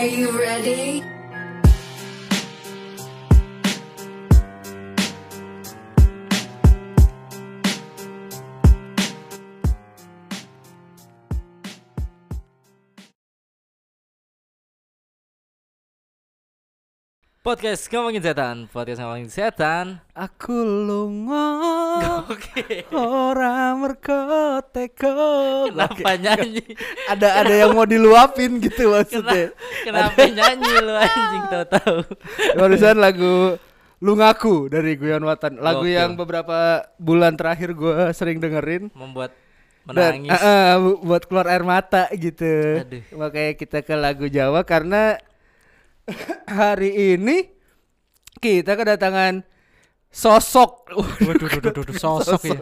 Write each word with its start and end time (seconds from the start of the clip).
Are 0.00 0.06
you 0.06 0.30
ready? 0.30 1.09
Podcast 17.50 17.90
ngomongin 17.90 18.22
setan, 18.22 18.70
podcast 18.70 19.02
ngomongin 19.02 19.26
setan. 19.26 19.98
Aku 20.14 20.54
lunga 20.54 21.50
Oke. 22.30 22.86
ora 22.94 23.74
merko 23.74 24.62
teko. 24.70 25.66
Kenapa 25.66 26.14
nyanyi? 26.14 26.62
Ada 27.10 27.42
ada 27.42 27.50
yang 27.50 27.74
mau 27.74 27.82
diluapin 27.90 28.62
gitu 28.62 28.94
maksudnya. 28.94 29.50
Kenapa 29.82 30.30
nyanyi 30.30 30.72
lu 30.78 30.94
anjing 30.94 31.44
tahu-tahu? 31.50 31.98
Barusan 32.62 33.02
lagu 33.02 33.58
Lu 33.98 34.14
Ngaku 34.14 34.70
dari 34.70 34.94
Guyon 34.94 35.26
Watan. 35.26 35.58
Lagu 35.58 35.82
Gokil. 35.82 35.98
yang 35.98 36.14
beberapa 36.14 36.86
bulan 37.02 37.34
terakhir 37.34 37.74
gue 37.74 38.14
sering 38.14 38.38
dengerin. 38.38 38.94
Membuat 38.94 39.34
menangis. 39.90 40.30
eh, 40.30 40.38
eh, 40.38 40.72
bu- 40.78 41.02
buat 41.02 41.26
keluar 41.26 41.50
air 41.50 41.66
mata 41.66 42.06
gitu. 42.14 42.78
Aduh. 42.86 43.02
Makanya 43.18 43.58
kita 43.58 43.82
ke 43.82 43.98
lagu 43.98 44.30
Jawa 44.30 44.62
karena 44.62 45.18
hari 46.46 47.16
ini 47.16 47.48
kita 48.40 48.74
kedatangan 48.74 49.44
sosok. 50.10 50.90
Waduh, 50.90 51.26
waduh, 51.28 51.48
waduh, 51.48 51.72
waduh, 51.86 51.96
sosok 51.96 52.40
ya. 52.50 52.58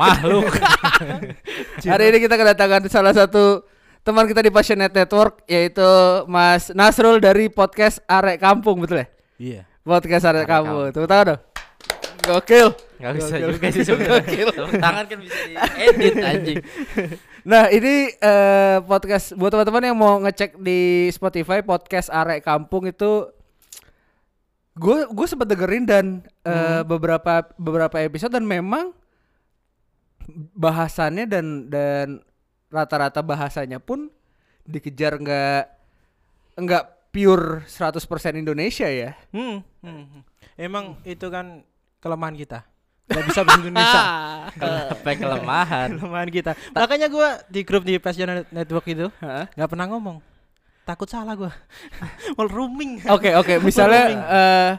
Makhluk. 0.00 0.48
Hari 1.92 2.04
ini 2.08 2.18
kita 2.24 2.40
kedatangan 2.40 2.88
salah 2.88 3.12
satu 3.12 3.68
teman 4.00 4.24
kita 4.24 4.40
di 4.40 4.48
Passionate 4.48 4.94
Network 4.96 5.44
yaitu 5.44 5.84
Mas 6.24 6.72
Nasrul 6.72 7.20
dari 7.20 7.52
podcast 7.52 8.00
Arek 8.08 8.40
Kampung 8.40 8.80
betul 8.80 9.04
ya? 9.04 9.06
Iya. 9.36 9.62
Podcast 9.84 10.24
Arek, 10.24 10.44
Arek 10.44 10.48
Kampung. 10.48 10.78
Kampung. 10.88 10.94
Tepuk 10.96 11.08
tangan 11.10 11.26
dong. 11.28 11.40
Gokil. 12.20 12.68
Gak 13.00 13.12
bisa 13.16 13.34
Gokil. 13.36 13.48
juga 13.56 13.68
sih 13.72 13.82
sebenarnya. 13.84 14.44
Tepuk 14.48 14.72
Tangan 14.80 15.04
kan 15.04 15.18
bisa 15.20 15.38
diedit 15.44 16.14
anjing. 16.20 16.56
Nah 17.44 17.72
ini 17.72 18.12
eh, 18.12 18.78
podcast 18.84 19.32
buat 19.36 19.52
teman-teman 19.52 19.88
yang 19.92 19.98
mau 19.98 20.20
ngecek 20.20 20.60
di 20.60 21.08
Spotify 21.08 21.64
podcast 21.64 22.12
Arek 22.12 22.44
Kampung 22.44 22.88
itu 22.88 23.28
gue 24.76 24.98
gue 25.10 25.26
sempat 25.26 25.48
dengerin 25.48 25.84
dan 25.84 26.06
eh, 26.44 26.82
beberapa 26.84 27.44
beberapa 27.56 27.96
episode 28.00 28.36
dan 28.36 28.44
memang 28.44 28.92
bahasannya 30.54 31.26
dan 31.26 31.46
dan 31.72 32.08
rata-rata 32.70 33.24
bahasanya 33.24 33.82
pun 33.82 34.12
dikejar 34.62 35.18
nggak 35.18 35.64
nggak 36.60 36.84
pure 37.10 37.66
100% 37.66 38.38
Indonesia 38.38 38.86
ya. 38.86 39.18
Hmm, 39.34 39.66
hmm, 39.82 40.04
hmm. 40.06 40.22
Emang 40.54 40.94
itu 41.02 41.26
kan 41.26 41.66
kelemahan 41.98 42.38
kita. 42.38 42.69
Gak 43.10 43.24
bisa 43.26 43.40
bahasa 43.42 43.60
Indonesia. 43.66 44.02
Apa 44.94 45.10
kelemahan? 45.18 45.88
kelemahan 45.98 46.30
kita. 46.30 46.52
Makanya 46.72 47.06
gua 47.10 47.42
di 47.50 47.60
grup 47.66 47.82
di 47.82 47.98
Passion 47.98 48.46
Network 48.54 48.86
itu 48.86 49.10
nggak 49.58 49.68
pernah 49.70 49.86
ngomong. 49.90 50.22
Takut 50.86 51.10
salah 51.10 51.34
gua. 51.34 51.50
Mau 52.38 52.46
rooming. 52.46 53.02
Oke 53.10 53.34
oke 53.34 53.58
misalnya 53.58 54.04
eh, 54.14 54.72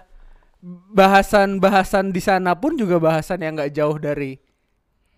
bahasan-bahasan 0.96 2.16
di 2.16 2.22
sana 2.24 2.56
pun 2.56 2.80
juga 2.80 2.98
bahasan 2.98 3.44
yang 3.44 3.60
nggak 3.60 3.74
jauh 3.76 4.00
dari 4.00 4.40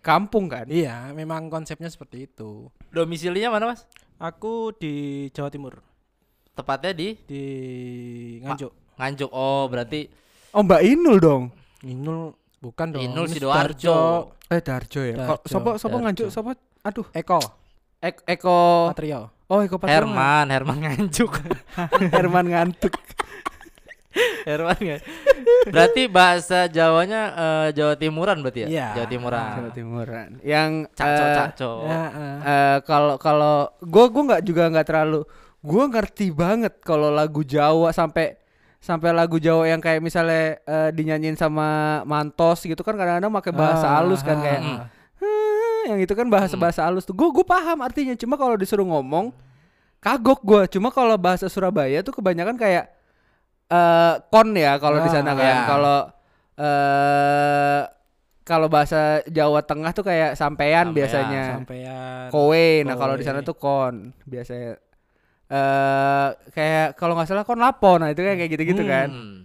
kampung 0.04 0.50
kan. 0.50 0.68
Iya, 0.68 1.14
memang 1.16 1.48
konsepnya 1.48 1.88
seperti 1.88 2.28
itu. 2.28 2.68
Domisilinya 2.92 3.48
mana, 3.48 3.72
Mas? 3.72 3.88
Aku 4.20 4.76
di 4.76 5.26
Jawa 5.32 5.48
Timur, 5.48 5.80
Tepatnya 6.54 6.92
di 6.94 7.18
di 7.26 7.42
Nganjuk. 8.44 8.72
Nganjuk. 8.94 9.30
Oh, 9.34 9.66
berarti 9.66 10.06
Oh 10.54 10.62
Mbak 10.62 10.82
Inul 10.86 11.18
dong. 11.18 11.42
Inul 11.82 12.30
bukan 12.64 12.86
dong. 12.90 13.04
Inul 13.04 13.28
ini 13.28 13.36
Sidoarjo. 13.36 13.96
Eh 14.48 14.60
Darjo 14.60 15.00
ya. 15.02 15.14
Kok 15.14 15.40
Darjo, 15.44 15.52
sopo 15.52 15.70
sopo 15.76 15.96
nganjuk 16.00 16.28
sopo? 16.28 16.50
Aduh. 16.80 17.04
Eko, 17.12 17.40
Ek- 18.00 18.24
Eko 18.24 18.56
Patrio. 18.88 19.28
Oh 19.44 19.60
Eko 19.60 19.76
Patrio 19.76 19.92
Herman, 19.92 20.46
Herman 20.48 20.78
Nganjuk. 20.80 21.30
ngan- 21.30 22.12
Herman 22.16 22.46
ngantuk. 22.48 22.94
Herman 24.46 24.76
nggak? 24.76 25.00
Berarti 25.68 26.02
bahasa 26.06 26.68
Jawanya 26.68 27.22
eh, 27.34 27.68
Jawa 27.72 27.94
Timuran 27.96 28.40
berarti 28.40 28.60
ya? 28.64 28.68
Iya. 28.68 28.88
Jawa 28.94 29.06
Timuran. 29.08 29.48
Jawa 29.58 29.70
Timuran. 29.72 30.28
Yang 30.40 30.70
Cakco, 30.94 31.24
eh, 31.24 31.34
cakco. 31.34 31.70
Ya, 31.82 32.02
eh. 32.06 32.38
eh, 32.44 32.76
kalau 32.84 33.14
kalau 33.16 33.54
gue 33.80 34.04
gue 34.06 34.22
nggak 34.24 34.42
juga 34.44 34.62
nggak 34.70 34.86
terlalu 34.86 35.20
gue 35.64 35.84
ngerti 35.88 36.26
banget 36.30 36.76
kalau 36.80 37.08
lagu 37.08 37.40
Jawa 37.40 37.88
sampai 37.90 38.36
sampai 38.84 39.10
lagu 39.10 39.40
Jawa 39.40 39.64
yang 39.64 39.80
kayak 39.80 39.98
misalnya 39.98 40.60
eh, 40.60 40.90
dinyanyiin 40.92 41.34
sama 41.34 41.64
Mantos 42.04 42.60
gitu 42.60 42.76
kan 42.78 42.92
kadang-kadang 42.92 43.32
pakai 43.32 43.52
bahasa 43.52 43.88
Ah, 43.88 43.94
halus 43.98 44.20
kan 44.20 44.36
kayak 44.38 44.60
Hmm. 44.60 44.78
"Hmm," 45.16 45.80
yang 45.88 45.98
itu 45.98 46.12
kan 46.12 46.28
bahasa 46.28 46.52
bahasa 46.54 46.84
halus 46.84 47.02
tuh. 47.02 47.16
Gue 47.16 47.32
gue 47.32 47.42
paham 47.42 47.80
artinya 47.80 48.12
cuma 48.14 48.36
kalau 48.36 48.54
disuruh 48.54 48.84
ngomong 48.84 49.32
kagok 49.98 50.44
gue 50.44 50.62
cuma 50.70 50.88
kalau 50.90 51.16
bahasa 51.16 51.48
Surabaya 51.48 52.04
tuh 52.04 52.12
kebanyakan 52.12 52.54
kayak 52.54 52.92
eh 53.66 54.14
kon 54.28 54.52
ya 54.52 54.76
kalau 54.76 55.00
di 55.00 55.08
sana 55.08 55.32
Ah, 55.32 55.34
kan. 55.34 55.48
ya. 55.48 55.56
kalau 55.64 55.98
eh 56.60 57.80
kalau 58.44 58.68
bahasa 58.68 59.00
Jawa 59.26 59.64
Tengah 59.64 59.88
tuh 59.90 60.04
kayak 60.04 60.36
sampean, 60.36 60.92
Sampean, 60.92 60.92
biasanya. 60.92 61.44
Sampean. 61.56 62.28
kowe. 62.28 62.68
Nah 62.84 62.94
kalau 62.94 63.16
di 63.16 63.24
sana 63.24 63.40
tuh 63.40 63.56
kon 63.56 64.12
biasanya 64.22 64.76
eh 65.46 66.26
kayak 66.50 66.94
kalau 66.94 67.12
nggak 67.12 67.26
salah 67.26 67.42
kon 67.42 67.58
lapo 67.58 67.96
nah 67.96 68.08
itu 68.08 68.20
kan 68.20 68.34
kayak 68.34 68.50
gitu-gitu 68.50 68.82
kan 68.82 69.08
Hmm. 69.08 69.40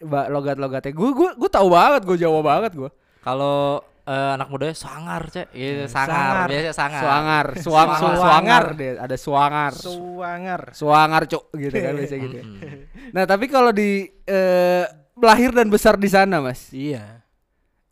Ba- 0.00 0.28
logat-logatnya 0.28 0.92
gue 0.92 1.10
gue 1.10 1.30
gue 1.34 1.50
tahu 1.50 1.68
banget 1.68 2.02
gue 2.04 2.16
Jawa 2.16 2.40
banget 2.40 2.72
gue 2.72 2.90
Kalau 3.18 3.80
eh, 4.04 4.30
anak 4.34 4.48
mudanya 4.48 4.72
sangar, 4.72 5.26
Cek. 5.26 5.50
Iya, 5.50 5.84
sangar. 5.84 6.08
sangar. 6.08 6.46
Biasanya 6.48 6.72
sangar. 6.72 7.02
suangar 7.02 7.46
suang 7.56 7.88
Suangar. 7.90 8.16
suangar 8.16 8.64
deh 8.78 8.90
ada 8.96 9.16
suangar 9.16 9.72
Suwanger. 9.74 10.62
suangar 10.72 11.22
cuk 11.26 11.44
gitu 11.54 11.76
kan 11.76 11.92
biasanya 11.98 12.20
gitu 12.22 12.36
ya. 12.36 12.44
Mm-mm. 12.44 12.78
nah 13.10 13.24
tapi 13.24 13.44
kalau 13.46 13.68
di 13.70 13.90
eh, 14.22 14.84
lahir 15.14 15.50
dan 15.50 15.66
besar 15.66 15.94
di 15.94 16.06
sana 16.06 16.38
mas 16.38 16.70
Iya. 16.70 17.20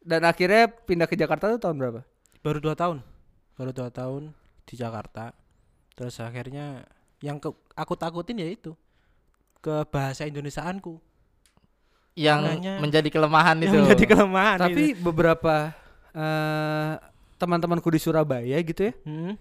dan 0.00 0.22
akhirnya 0.22 0.70
pindah 0.70 1.04
ke 1.04 1.14
Jakarta 1.14 1.46
tuh 1.48 1.58
tahun 1.60 1.76
berapa 1.76 2.00
Baru 2.38 2.60
dua 2.60 2.72
tahun. 2.72 3.02
Baru 3.52 3.72
dua 3.72 3.90
tahun 3.90 4.30
di 4.62 4.74
Jakarta. 4.74 5.34
Terus 5.92 6.14
akhirnya 6.16 6.86
yang 7.18 7.36
ke, 7.36 7.48
aku 7.72 7.94
takutin 7.94 8.36
ya 8.36 8.48
itu 8.48 8.72
ke 9.58 9.84
bahasa 9.86 10.22
Indonesiaanku. 10.22 11.00
Yang 12.14 12.40
Makanya- 12.42 12.78
menjadi 12.80 13.08
kelemahan 13.10 13.56
itu. 13.58 13.68
Yang 13.70 13.82
menjadi 13.84 14.04
kelemahan. 14.08 14.58
tapi 14.58 14.82
itu. 14.90 15.00
beberapa 15.00 15.54
eh, 16.10 16.92
teman-temanku 17.36 17.84
di 17.86 18.00
Surabaya 18.00 18.56
gitu 18.58 18.88
ya 18.88 18.92
Hmm? 19.04 19.36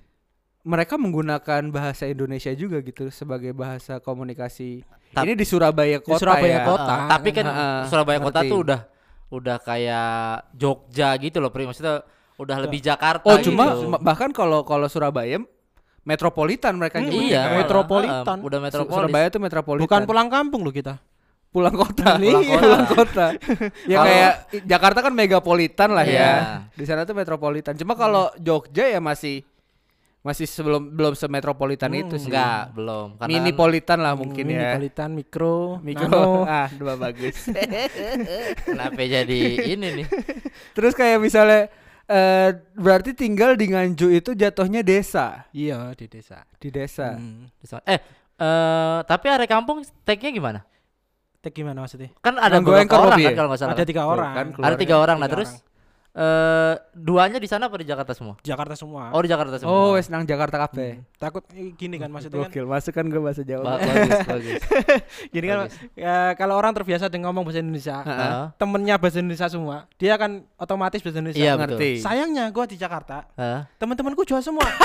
mereka 0.62 1.00
menggunakan 1.00 1.62
bahasa 1.70 2.04
Indonesia 2.04 2.52
juga 2.52 2.82
gitu 2.82 3.08
sebagai 3.08 3.54
bahasa 3.54 3.96
komunikasi. 3.98 4.84
Tap- 5.10 5.24
Ini 5.24 5.34
di 5.34 5.46
Surabaya 5.46 6.02
kota 6.02 6.20
Surabaya 6.20 6.60
ya. 6.60 6.66
kota. 6.66 6.96
Ah, 6.98 7.08
tapi 7.08 7.30
kan 7.32 7.46
Heeh, 7.46 7.80
Surabaya 7.88 8.20
kota 8.20 8.40
ngerti. 8.42 8.52
tuh 8.52 8.60
udah 8.60 8.80
udah 9.30 9.58
kayak 9.58 10.12
Jogja 10.54 11.10
gitu 11.16 11.38
loh, 11.38 11.48
Pri. 11.48 11.64
Maksudnya 11.64 12.04
udah 12.36 12.58
lebih 12.60 12.82
Jakarta 12.82 13.24
Oh 13.24 13.38
gitu. 13.38 13.54
cuma 13.54 13.66
cuma- 13.78 14.02
bahkan 14.02 14.28
kalau 14.30 14.62
kalau 14.62 14.90
Surabaya 14.90 15.40
metropolitan 16.06 16.74
mereka 16.78 16.98
Hmm, 16.98 17.10
nyebutnya 17.10 17.28
iya, 17.28 17.42
kan. 17.44 17.58
metropolitan. 17.60 18.38
Heeh, 18.38 18.48
udah 18.48 18.60
metropolis. 18.62 18.96
Surabaya 18.96 19.28
tuh 19.28 19.42
metropolitan. 19.42 19.84
Bukan 19.84 20.02
pulang 20.06 20.30
kampung 20.30 20.62
loh 20.62 20.72
kita. 20.72 20.96
pulang 21.50 21.72
kota. 21.72 22.20
Pulang 22.20 22.44
Iya, 22.44 22.52
kota. 22.52 22.60
pulang 22.60 22.86
kota. 22.86 23.26
ya 23.88 23.96
Kalau- 23.96 24.06
kayak 24.06 24.34
Jakarta 24.68 25.00
kan 25.00 25.14
megapolitan 25.14 25.90
lah 25.90 26.04
Iya. 26.04 26.20
ya. 26.20 26.32
Di 26.70 26.84
sana 26.84 27.04
tuh 27.04 27.16
metropolitan. 27.16 27.74
Cuma 27.74 27.96
kalau 27.96 28.28
Jogja 28.36 28.84
ya 28.86 29.00
masih 29.00 29.40
masih 30.20 30.52
sebelum 30.52 30.92
belum 30.92 31.14
semetropolitan 31.14 31.88
Hmm, 31.88 32.02
itu 32.02 32.16
sih. 32.20 32.28
Enggak, 32.28 32.76
belum. 32.76 33.08
Karena 33.16 33.24
kan 33.24 33.30
Minipolitan 33.32 34.00
lah 34.02 34.14
mungkin 34.14 34.46
ya. 34.46 34.58
Metropolitan, 34.76 35.10
mikro, 35.14 35.58
Mikro. 35.80 36.10
nano. 36.12 36.44
Ah, 36.60 36.68
dua 36.74 36.94
bagus. 36.98 37.38
kenapa 38.68 39.00
jadi 39.00 39.40
ini 39.64 40.04
nih? 40.04 40.08
Terus 40.74 40.92
kayak 40.92 41.18
misalnya 41.20 41.72
eh 42.06 42.50
berarti 42.78 43.18
tinggal 43.18 43.58
di 43.58 43.74
Nganjuk 43.74 44.12
itu 44.14 44.32
jatuhnya 44.38 44.86
desa, 44.86 45.50
Iya 45.56 45.94
di 45.98 46.06
desa. 46.06 46.46
di 46.62 46.70
desa. 46.70 47.18
Hmm. 47.18 47.50
Eh, 47.86 48.00
eh 48.42 48.98
tapi 49.06 49.26
area 49.30 49.50
kampung 49.50 49.82
tag-nya 50.06 50.30
gimana? 50.30 50.62
Tag 51.46 51.54
gimana 51.54 51.86
maksudnya? 51.86 52.10
Kan 52.26 52.42
ada 52.42 52.58
beberapa 52.58 52.82
Engkor 52.82 53.06
orang 53.06 53.22
kan 53.22 53.34
kalau 53.38 53.50
nggak 53.54 53.62
salah. 53.62 53.74
Ada 53.78 53.86
kan? 53.86 53.90
tiga 53.94 54.04
orang. 54.10 54.34
kan 54.34 54.48
Ada 54.66 54.76
tiga 54.82 54.96
orang. 54.98 55.18
Nah, 55.22 55.30
tiga 55.30 55.34
terus 55.38 55.50
orang. 55.54 55.75
Eh 56.16 56.74
duanya 56.92 57.38
di 57.38 57.46
sana 57.46 57.68
apa 57.68 57.76
di 57.76 57.84
Jakarta 57.84 58.16
semua? 58.16 58.40
Jakarta 58.40 58.72
semua. 58.74 59.12
Oh, 59.12 59.20
di 59.20 59.28
Jakarta 59.28 59.60
semua. 59.60 59.68
Oh, 59.70 59.90
wes 59.94 60.08
nang 60.08 60.24
Jakarta 60.24 60.56
kabeh. 60.58 61.04
Takut 61.16 61.44
eh, 61.52 61.76
gini 61.76 62.00
kan 62.00 62.08
maksudnya 62.08 62.40
kan. 62.40 62.48
Gokil, 62.48 62.64
masuk 62.64 62.92
kan 62.92 63.04
gue 63.06 63.20
bahasa 63.20 63.44
Ba- 63.44 63.50
Jawa. 63.52 63.76
bagus, 63.76 64.20
bagus. 64.32 64.62
Gini 65.28 65.46
kan 65.46 65.58
Bagus. 65.68 65.76
ya, 65.92 66.16
kalau 66.34 66.56
orang 66.56 66.72
terbiasa 66.72 67.12
dengan 67.12 67.30
ngomong 67.30 67.44
bahasa 67.44 67.60
Indonesia, 67.60 68.00
Heeh. 68.00 68.32
temennya 68.56 68.96
bahasa 68.96 69.20
Indonesia 69.20 69.48
semua, 69.52 69.78
dia 69.96 70.16
akan 70.16 70.32
otomatis 70.56 71.04
bahasa 71.04 71.20
Indonesia. 71.20 71.44
Iya, 71.44 71.54
ngerti. 71.58 71.92
betul. 72.00 72.04
Sayangnya 72.08 72.46
gua 72.50 72.64
di 72.64 72.76
Jakarta, 72.76 73.28
Heeh. 73.36 73.62
teman-temanku 73.76 74.24
Jawa 74.24 74.40
semua. 74.40 74.64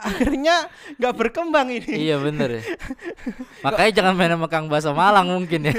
akhirnya 0.00 0.56
nggak 0.96 1.14
berkembang 1.14 1.68
ini. 1.70 1.94
iya 2.08 2.16
bener 2.16 2.58
ya. 2.58 2.62
Makanya 3.64 3.90
jangan 3.92 4.14
main 4.16 4.32
sama 4.32 4.48
Kang 4.48 4.66
Baso 4.66 4.90
Malang 4.90 5.28
mungkin 5.28 5.68
ya. 5.68 5.74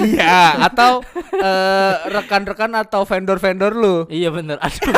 iya, 0.00 0.64
atau 0.64 1.04
eh, 1.32 1.94
rekan-rekan 2.08 2.72
atau 2.74 3.04
vendor-vendor 3.04 3.72
lu. 3.72 3.96
iya 4.08 4.28
bener. 4.28 4.56
Aduh. 4.58 4.96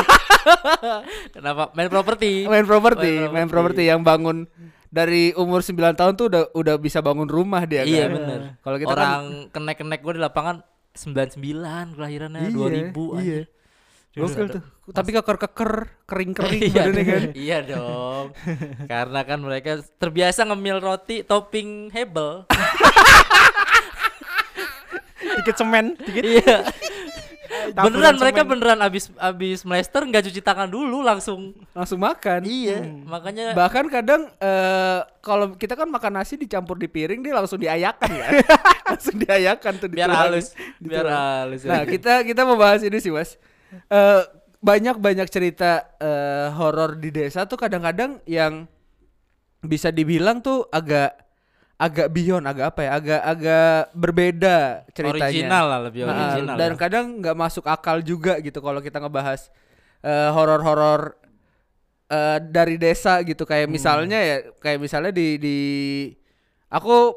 Kenapa 1.34 1.70
main 1.72 1.90
properti? 1.90 2.46
Main 2.46 2.64
properti, 2.64 3.12
Main 3.28 3.48
properti. 3.50 3.82
yang 3.84 4.00
bangun 4.00 4.46
dari 4.86 5.34
umur 5.34 5.60
9 5.60 5.74
tahun 5.92 6.12
tuh 6.14 6.26
udah 6.30 6.42
udah 6.54 6.74
bisa 6.78 7.02
bangun 7.02 7.26
rumah 7.26 7.66
dia 7.66 7.82
Iya 7.82 8.06
kan. 8.06 8.14
bener. 8.16 8.40
Kalau 8.62 8.76
kita 8.78 8.88
kan 8.88 8.96
Orang 8.96 9.22
kenek-kenek 9.50 10.00
gue 10.00 10.12
di 10.14 10.22
lapangan 10.22 10.56
99 10.96 11.36
kelahirannya 11.92 12.40
Iya, 12.48 12.56
2000 12.56 12.94
iya. 13.12 13.18
anjir. 13.18 13.44
Gokil 14.16 14.46
tuh. 14.48 14.62
Tapi 14.96 15.12
keker-keker, 15.12 15.72
kering-kering 16.08 16.62
iya, 16.72 16.82
badannya 16.88 17.04
kan. 17.04 17.22
iya 17.36 17.58
dong. 17.60 18.32
Karena 18.88 19.20
kan 19.28 19.38
mereka 19.44 19.84
terbiasa 20.00 20.48
ngemil 20.48 20.80
roti 20.80 21.20
topping 21.20 21.92
hebel. 21.92 22.48
Dikit 25.20 25.56
semen, 25.60 26.00
dikit 26.00 26.24
iya. 26.24 26.64
Beneran 27.76 28.16
mereka 28.16 28.40
semen. 28.40 28.50
beneran 28.56 28.80
abis 28.80 29.12
abis 29.20 29.68
mlester 29.68 30.00
nggak 30.00 30.32
cuci 30.32 30.40
tangan 30.40 30.70
dulu 30.70 31.04
langsung. 31.04 31.52
Langsung 31.76 32.00
makan. 32.00 32.40
Iya. 32.48 32.88
Makanya 33.04 33.52
Bahkan 33.52 33.84
kadang 33.92 34.32
eh 34.40 35.04
kalau 35.20 35.60
kita 35.60 35.76
kan 35.76 35.92
makan 35.92 36.16
nasi 36.16 36.40
dicampur 36.40 36.80
di 36.80 36.88
piring 36.88 37.20
dia 37.20 37.36
langsung 37.36 37.60
diayakan 37.60 38.10
ya. 38.16 38.28
langsung 38.88 39.16
diayakan 39.20 39.72
tuh 39.76 39.88
biar 39.92 40.08
halus, 40.08 40.56
biar 40.80 41.04
halus. 41.04 41.68
Nah, 41.68 41.84
kita 41.84 42.24
kita 42.24 42.48
mau 42.48 42.56
bahas 42.56 42.80
ini 42.80 42.96
sih, 42.96 43.12
Mas. 43.12 43.36
Eh 43.86 44.22
banyak 44.58 44.96
banyak 44.96 45.28
cerita 45.28 45.70
eh 45.96 46.48
horor 46.50 46.96
di 46.96 47.10
desa 47.10 47.44
tuh 47.44 47.56
kadang-kadang 47.56 48.18
yang 48.24 48.66
bisa 49.60 49.90
dibilang 49.90 50.38
tuh 50.38 50.66
agak 50.68 51.12
agak 51.76 52.08
beyond, 52.08 52.46
agak 52.46 52.72
apa 52.72 52.80
ya? 52.82 52.90
Agak 52.94 53.20
agak 53.22 53.72
berbeda 53.92 54.56
ceritanya. 54.90 55.28
original 55.28 55.64
lah 55.66 55.80
lebih 55.84 56.00
Nah, 56.02 56.14
original. 56.14 56.54
dan 56.56 56.70
ya. 56.72 56.78
kadang 56.78 57.06
nggak 57.20 57.36
masuk 57.36 57.64
akal 57.66 58.00
juga 58.00 58.40
gitu 58.40 58.58
kalau 58.58 58.80
kita 58.80 58.96
ngebahas 58.96 59.52
eh, 60.00 60.30
horor-horor 60.30 61.20
eh, 62.08 62.38
dari 62.40 62.78
desa 62.78 63.20
gitu 63.20 63.44
Hmm. 63.44 63.50
kayak 63.50 63.68
misalnya 63.68 64.18
ya 64.18 64.36
kayak 64.56 64.78
misalnya 64.80 65.10
di 65.10 65.36
di 65.36 65.58
aku 66.68 67.12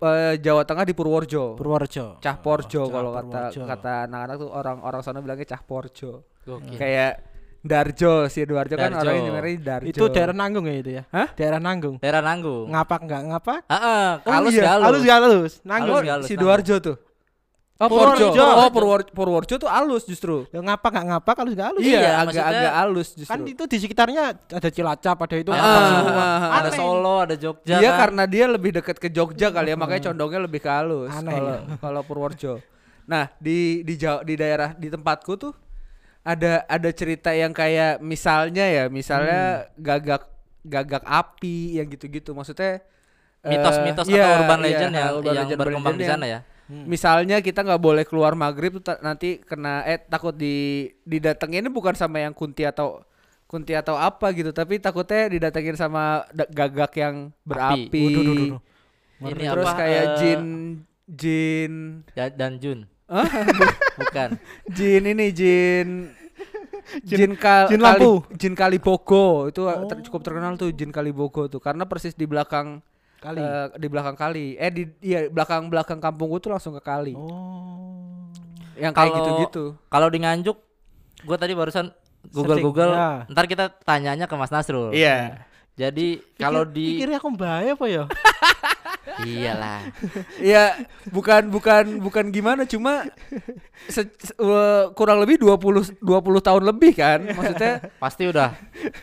eh, 0.00 0.34
Jawa 0.38 0.62
Tengah 0.62 0.84
di 0.84 0.94
Purworejo. 0.94 1.54
Purworejo. 1.54 2.18
Cah 2.18 2.36
Porjo 2.38 2.82
Oh, 2.82 2.90
kalau 2.90 3.10
kata 3.12 3.50
kata 3.50 3.92
anak-anak 4.06 4.36
tuh 4.38 4.50
orang-orang 4.50 5.00
sana 5.02 5.18
bilangnya 5.18 5.46
Cah 5.48 5.62
Porjo. 5.62 6.22
Gokil. 6.44 6.78
Kayak 6.78 7.12
Darjo 7.58 8.30
si 8.30 8.46
Darjo 8.46 8.78
kan 8.78 8.94
Darjo. 8.94 9.02
orangnya 9.02 9.30
namanya 9.34 9.58
Darjo. 9.60 9.90
Itu 9.90 10.04
daerah 10.08 10.30
Nanggung 10.32 10.64
ya 10.70 10.74
itu 10.78 10.90
ya? 10.94 11.02
Hah? 11.10 11.28
Daerah 11.34 11.58
Nanggung. 11.58 11.96
daerah 11.98 12.22
Nanggung. 12.22 12.66
Ngapak 12.70 12.98
enggak 13.02 13.22
ngapak? 13.26 13.58
Heeh, 13.66 14.10
Oh, 14.22 14.32
halus 14.32 14.52
iya, 14.54 14.62
galus. 14.64 14.84
Halus 14.86 15.02
halus. 15.04 15.52
Nanggung. 15.66 15.94
Halus, 15.98 16.06
galus, 16.06 16.26
si 16.30 16.34
Nanggung. 16.34 16.46
Duarjo 16.54 16.74
tuh. 16.78 16.96
Oh 17.78 17.86
Purworejo. 17.86 18.42
Oh 18.42 18.68
Purwor- 18.74 19.06
Purworejo 19.06 19.54
tuh 19.54 19.70
alus 19.70 20.02
justru. 20.02 20.50
Ya, 20.50 20.58
ngapak 20.58 20.90
halus 21.38 21.54
enggak 21.54 21.68
halus. 21.70 21.82
Iya, 21.86 21.94
Iya, 21.94 22.10
maksudnya- 22.26 22.42
agak-agak 22.50 22.74
alus 22.82 23.08
justru. 23.14 23.30
Kan 23.30 23.40
itu 23.46 23.62
di 23.64 23.76
sekitarnya 23.78 24.22
ada 24.34 24.68
Cilacap, 24.68 25.16
ada 25.22 25.36
itu 25.38 25.50
Ah, 25.50 25.56
ngapak 25.56 25.82
semua. 25.86 26.10
ah, 26.10 26.18
ah, 26.18 26.50
ada 26.58 26.68
Aneh. 26.68 26.78
Solo, 26.82 27.16
ada 27.22 27.34
Jogja. 27.38 27.76
Dia 27.78 27.90
kan. 27.94 27.98
karena 28.02 28.22
dia 28.26 28.44
lebih 28.50 28.70
dekat 28.74 28.98
ke 28.98 29.08
Jogja 29.08 29.54
kali 29.54 29.70
ya, 29.70 29.76
makanya 29.78 30.10
condongnya 30.10 30.40
lebih 30.42 30.58
ke 30.58 30.66
halus 30.66 31.14
kalau 31.14 31.54
ya. 31.54 31.58
kalau 31.78 32.00
Purworejo. 32.02 32.58
Nah, 33.06 33.30
di 33.38 33.86
di 33.86 33.94
Jawa, 33.94 34.20
di 34.20 34.34
daerah 34.34 34.74
di 34.74 34.90
tempatku 34.90 35.32
tuh 35.38 35.54
ada 36.20 36.66
ada 36.66 36.90
cerita 36.90 37.30
yang 37.30 37.54
kayak 37.54 38.02
misalnya 38.02 38.66
ya, 38.66 38.84
misalnya 38.90 39.70
gagak 39.78 40.26
gagak 40.60 41.06
api 41.06 41.78
yang 41.78 41.86
gitu-gitu. 41.86 42.34
Maksudnya 42.34 42.82
mitos-mitos 43.40 44.10
iya, 44.10 44.26
atau 44.26 44.34
urban 44.42 44.58
iya, 44.58 44.66
legend 44.66 44.92
ya 44.92 45.04
urban 45.08 45.24
yang 45.24 45.34
legend, 45.38 45.46
urban 45.54 45.58
berkembang 45.62 45.94
di 45.94 46.04
sana 46.04 46.26
yang- 46.26 46.44
ya. 46.68 46.84
Misalnya 46.84 47.40
kita 47.40 47.60
nggak 47.60 47.80
boleh 47.80 48.04
keluar 48.04 48.32
maghrib 48.32 48.76
tuh 48.76 48.94
nanti 49.00 49.40
kena 49.40 49.82
eh 49.82 49.98
takut 49.98 50.32
di 50.32 50.86
didatengin 51.02 51.64
ini 51.64 51.70
bukan 51.70 51.92
sama 51.92 52.20
yang 52.20 52.32
kunti 52.32 52.62
atau 52.62 53.00
kunti 53.44 53.72
atau 53.72 53.96
apa 53.96 54.28
gitu, 54.30 54.52
tapi 54.52 54.76
takutnya 54.76 55.32
didatengin 55.32 55.72
sama 55.72 56.28
gagak 56.30 56.92
yang 56.94 57.32
berapi. 57.42 58.04
Duh. 58.12 58.60
Ini 59.18 59.44
Terus 59.48 59.66
apa, 59.66 59.72
kayak 59.74 60.04
eh, 60.04 60.16
jin 60.16 60.42
jin 61.08 61.72
Ya- 62.12 62.28
dan 62.28 62.60
Jun. 62.60 62.84
Bukan. 63.98 64.36
jin 64.68 65.02
ini 65.02 65.32
jin 65.32 66.12
jin, 67.04 67.18
jin 67.18 67.32
kali- 67.34 67.80
lampu. 67.80 68.20
jin 68.36 68.52
Kalibogo 68.52 69.48
itu 69.48 69.64
ter- 69.64 70.04
cukup 70.04 70.20
terkenal 70.20 70.54
tuh 70.54 70.68
jin 70.70 70.92
Kalibogo 70.92 71.48
tuh 71.48 71.56
karena 71.58 71.84
persis 71.84 72.12
di 72.12 72.28
belakang 72.28 72.84
Kali. 73.18 73.36
eh, 73.36 73.66
di 73.74 73.86
belakang 73.86 74.14
kali 74.14 74.54
eh 74.54 74.70
di 74.70 74.82
iya 75.00 75.26
belakang 75.26 75.66
belakang 75.66 75.98
kampung 75.98 76.28
gua 76.28 76.38
tuh 76.38 76.50
langsung 76.50 76.70
ke 76.72 76.80
kali 76.80 77.12
Oh. 77.12 78.30
yang 78.74 78.90
kayak 78.90 79.10
Kalau- 79.10 79.18
gitu-gitu 79.18 79.64
Kalau 79.84 80.06
di 80.06 80.18
Nganjuk, 80.18 80.54
gue 81.20 81.36
tadi 81.36 81.50
barusan 81.52 81.90
Google 82.28 82.54
Searching, 82.54 82.64
Google. 82.64 82.92
ya. 82.92 83.10
Ntar 83.26 83.44
kita 83.44 83.64
tanyanya 83.80 84.24
ke 84.24 84.34
Mas 84.34 84.48
Nasrul. 84.48 84.90
iya 84.92 85.46
Jadi 85.74 86.18
kalau 86.34 86.62
di 86.62 86.94
Pikirnya 86.94 87.18
aku 87.18 87.30
bahaya 87.32 87.72
apa 87.72 87.86
ya? 87.86 88.04
iyalah. 89.24 89.82
Iya, 90.36 90.74
bukan 91.08 91.48
bukan 91.48 91.98
bukan 91.98 92.24
gimana 92.28 92.62
cuma 92.64 93.06
se- 93.86 94.10
se- 94.12 94.34
eh, 94.36 94.84
kurang 94.92 95.18
lebih 95.18 95.38
20 95.38 95.58
20 95.96 96.06
tahun 96.40 96.62
lebih 96.66 96.92
kan. 96.94 97.22
Maksudnya 97.24 97.94
Pasti 97.96 98.26
udah 98.26 98.54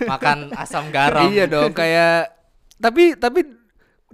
makan 0.02 0.52
asam 0.54 0.88
garam. 0.90 1.28
iya 1.28 1.48
dong 1.48 1.72
kayak 1.72 2.32
tapi 2.76 3.16
tapi 3.16 3.40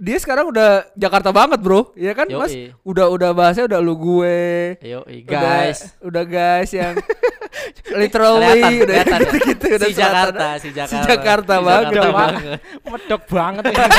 dia 0.02 0.18
sekarang 0.18 0.50
udah 0.50 0.90
Jakarta 0.92 1.30
banget, 1.30 1.62
Bro. 1.62 1.94
Iya 1.94 2.10
kan, 2.12 2.26
Mas? 2.26 2.50
Yoi. 2.50 2.74
Udah 2.82 3.06
udah 3.06 3.30
bahasnya 3.30 3.64
udah 3.64 3.78
lu 3.78 3.94
gue. 3.94 4.74
Yo, 4.82 5.06
Udah- 5.06 5.30
guys. 5.30 5.94
udah, 6.02 6.24
guys 6.24 6.70
yang 6.72 6.98
literally 7.94 8.42
Kelihatan, 8.42 8.82
udah 8.82 8.96
kelihatan. 8.98 9.20
gitu-gitu 9.22 9.64
udah 9.70 9.78
si 9.80 9.94
selatan. 9.94 10.10
Jakarta, 10.10 10.46
si 10.58 10.68
Jakarta. 10.68 10.90
Si 10.90 11.08
Jakarta 11.08 11.54
Si 11.54 11.62
banget. 11.62 11.86
Jakarta 11.86 12.10
banget. 12.12 12.42
Medok 12.90 13.22
banget 13.28 13.62
ya. 13.70 13.86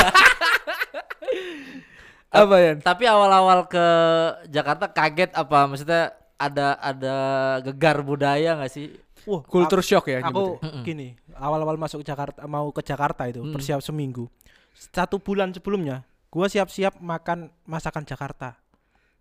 Apa 2.34 2.56
ya? 2.58 2.72
Tapi 2.76 3.04
awal-awal 3.06 3.58
ke 3.64 3.86
Jakarta 4.50 4.90
kaget 4.90 5.30
apa? 5.32 5.58
Maksudnya 5.64 6.02
ada 6.34 6.74
ada 6.76 7.16
gegar 7.62 8.02
budaya 8.02 8.58
nggak 8.58 8.68
sih? 8.68 8.90
Wah, 9.24 9.40
Culture 9.40 9.80
shock 9.80 10.10
ya 10.10 10.20
aku 10.20 10.60
nyebutnya. 10.60 10.84
gini 10.84 11.08
awal-awal 11.32 11.80
masuk 11.80 12.04
Jakarta 12.04 12.44
mau 12.44 12.68
ke 12.68 12.84
Jakarta 12.84 13.24
itu 13.24 13.40
Mm. 13.40 13.56
persiap 13.56 13.80
seminggu 13.80 14.28
satu 14.74 15.16
bulan 15.16 15.50
sebelumnya 15.50 16.02
gua 16.26 16.46
siap-siap 16.46 16.98
makan 16.98 17.46
masakan 17.64 18.02
Jakarta 18.02 18.58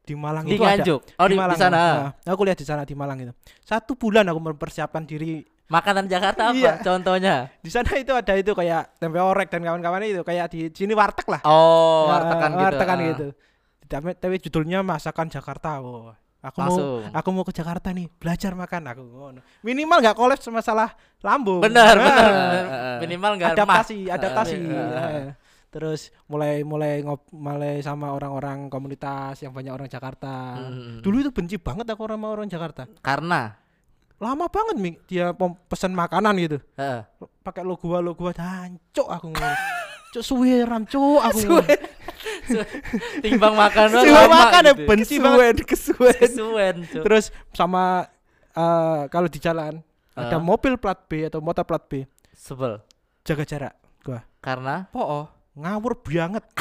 di 0.01 0.13
Malang 0.13 0.43
Di 0.43 0.53
itu 0.53 0.62
ada 0.62 0.75
Nganjuk. 0.75 1.01
Oh, 1.15 1.25
di- 1.25 1.38
di 1.38 1.55
sana. 1.55 1.77
Nah, 2.19 2.27
aku 2.27 2.41
lihat 2.43 2.57
di 2.57 2.65
sana 2.65 2.83
di 2.83 2.91
Malang 2.91 3.17
itu 3.19 3.31
satu 3.62 3.93
bulan 3.93 4.25
aku 4.25 4.39
mempersiapkan 4.43 5.03
diri 5.03 5.39
Makanan 5.63 6.05
Jakarta 6.05 6.51
apa? 6.51 6.53
Iya. 6.53 6.74
Contohnya? 6.81 7.48
di 7.57 7.69
sana 7.69 7.88
itu 7.95 8.12
ada 8.12 8.33
itu 8.33 8.51
kayak 8.51 9.00
tempe 9.00 9.15
orek 9.15 9.48
dan 9.48 9.63
kawan-kawan 9.63 10.03
itu 10.03 10.22
kayak 10.22 10.50
di 10.50 10.67
sini 10.69 10.91
warteg 10.91 11.24
lah 11.25 11.39
Oh, 11.41 12.03
Nah, 12.03 12.19
wartegan 12.19 12.51
gitu. 12.51 12.63
wartegan 12.63 12.98
ah. 12.98 13.05
gitu 13.07 13.27
tapi, 13.86 14.10
tapi 14.13 14.36
judulnya 14.39 14.79
masakan 14.81 15.29
Jakarta 15.29 15.79
Wah, 15.79 16.17
aku 16.41 16.57
mau 16.57 16.67
Langsung. 16.67 17.07
aku 17.10 17.27
mau 17.29 17.43
ke 17.43 17.53
Jakarta 17.53 17.89
nih 17.89 18.12
belajar 18.12 18.51
makan 18.53 18.81
aku 18.86 19.01
ngono. 19.07 19.39
minimal 19.62 19.98
nggak 20.00 20.17
kolaps 20.17 20.45
masalah 20.50 20.91
lambung 21.22 21.62
Benar, 21.62 21.95
Nah, 21.95 22.03
benar. 22.03 22.31
Minimal 23.00 23.31
enggak 23.33 23.51
adaptasi 23.55 23.98
adaptasi 24.10 24.55
Ah, 24.67 25.10
Eh, 25.15 25.31
terus 25.74 26.00
mulai 26.24 26.62
mulai 26.62 27.01
ngop 27.01 27.25
mulai 27.30 27.82
sama 27.82 28.13
orang-orang 28.13 28.70
komunitas 28.70 29.42
yang 29.42 29.50
banyak 29.50 29.74
orang 29.74 29.89
Jakarta 29.89 30.53
Hmm. 30.56 31.01
dulu 31.01 31.18
itu 31.20 31.32
benci 31.32 31.58
banget 31.58 31.89
aku 31.89 32.06
sama 32.06 32.30
orang 32.30 32.46
Jakarta 32.46 32.86
Karena 33.01 33.58
lama 34.15 34.46
banget 34.48 34.75
Mi, 34.77 34.92
dia 35.03 35.34
pesen 35.65 35.92
makanan 35.92 36.38
gitu 36.38 36.58
heeh. 36.75 37.01
pakai 37.42 37.60
lo 37.60 37.74
gua 37.74 38.00
lo 38.00 38.13
gua 38.13 38.32
hancur 38.32 39.10
aku 39.10 39.27
ngono 39.27 39.51
cuk 40.10 40.22
suwe 40.22 40.62
ram 40.62 40.86
cuk 40.86 41.20
aku 41.20 41.39
ngono. 41.44 41.65
timbang 43.20 43.53
makan 43.53 43.88
Timbang 43.89 44.30
makan 44.30 44.62
ya, 44.62 44.72
gitu. 44.72 44.86
benci 44.86 45.15
banget 45.18 45.56
Kesuwen, 45.65 46.15
kesuwen. 46.15 46.75
Terus 46.86 47.25
sama 47.51 48.06
eh, 48.51 49.01
kalau 49.10 49.25
di 49.25 49.39
jalan 49.39 49.82
ada 50.13 50.38
Ah. 50.38 50.39
mobil 50.39 50.77
plat 50.77 51.00
B 51.01 51.25
atau 51.25 51.42
motor 51.42 51.65
plat 51.65 51.82
B 51.82 52.06
sebel. 52.32 52.77
jaga 53.24 53.44
jarak 53.44 53.74
gua 54.01 54.22
Karena 54.38 54.86
Po. 54.88 55.25
Ngawur 55.53 55.93
banget 55.95 56.43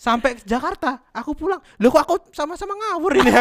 sampai 0.00 0.32
ke 0.32 0.48
Jakarta 0.48 0.96
aku 1.12 1.36
pulang 1.36 1.60
loh 1.76 1.90
kok 1.90 2.02
aku 2.08 2.14
sama-sama 2.32 2.72
ngawur 2.72 3.20
ini 3.20 3.30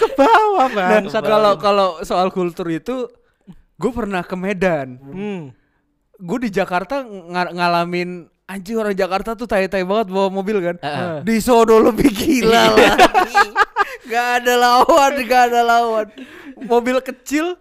ke 0.00 0.06
bawah 0.16 0.66
bang 0.72 1.04
Nah, 1.06 1.22
kalau 1.22 1.52
kalau 1.56 1.88
soal 2.02 2.28
kultur 2.32 2.66
itu 2.68 3.08
gue 3.76 3.92
pernah 3.92 4.20
ke 4.20 4.36
Medan. 4.36 5.00
hmm. 5.00 5.42
Gue 6.20 6.36
di 6.36 6.52
Jakarta 6.52 7.00
ng- 7.00 7.56
ngalamin 7.56 8.28
anjing 8.44 8.76
orang 8.76 8.92
Jakarta 8.92 9.32
tuh 9.32 9.48
tai-tai 9.48 9.88
banget 9.88 10.12
bawa 10.12 10.28
mobil 10.28 10.60
kan. 10.60 10.76
Heeh. 10.76 11.24
Di 11.24 11.40
sono 11.40 11.80
lebih 11.80 12.12
gila 12.12 12.76
lagi. 12.76 13.48
gak 14.04 14.44
ada 14.44 14.54
lawan, 14.60 15.12
gak 15.24 15.42
ada 15.48 15.60
lawan. 15.64 16.06
Mobil 16.60 17.00
kecil 17.00 17.56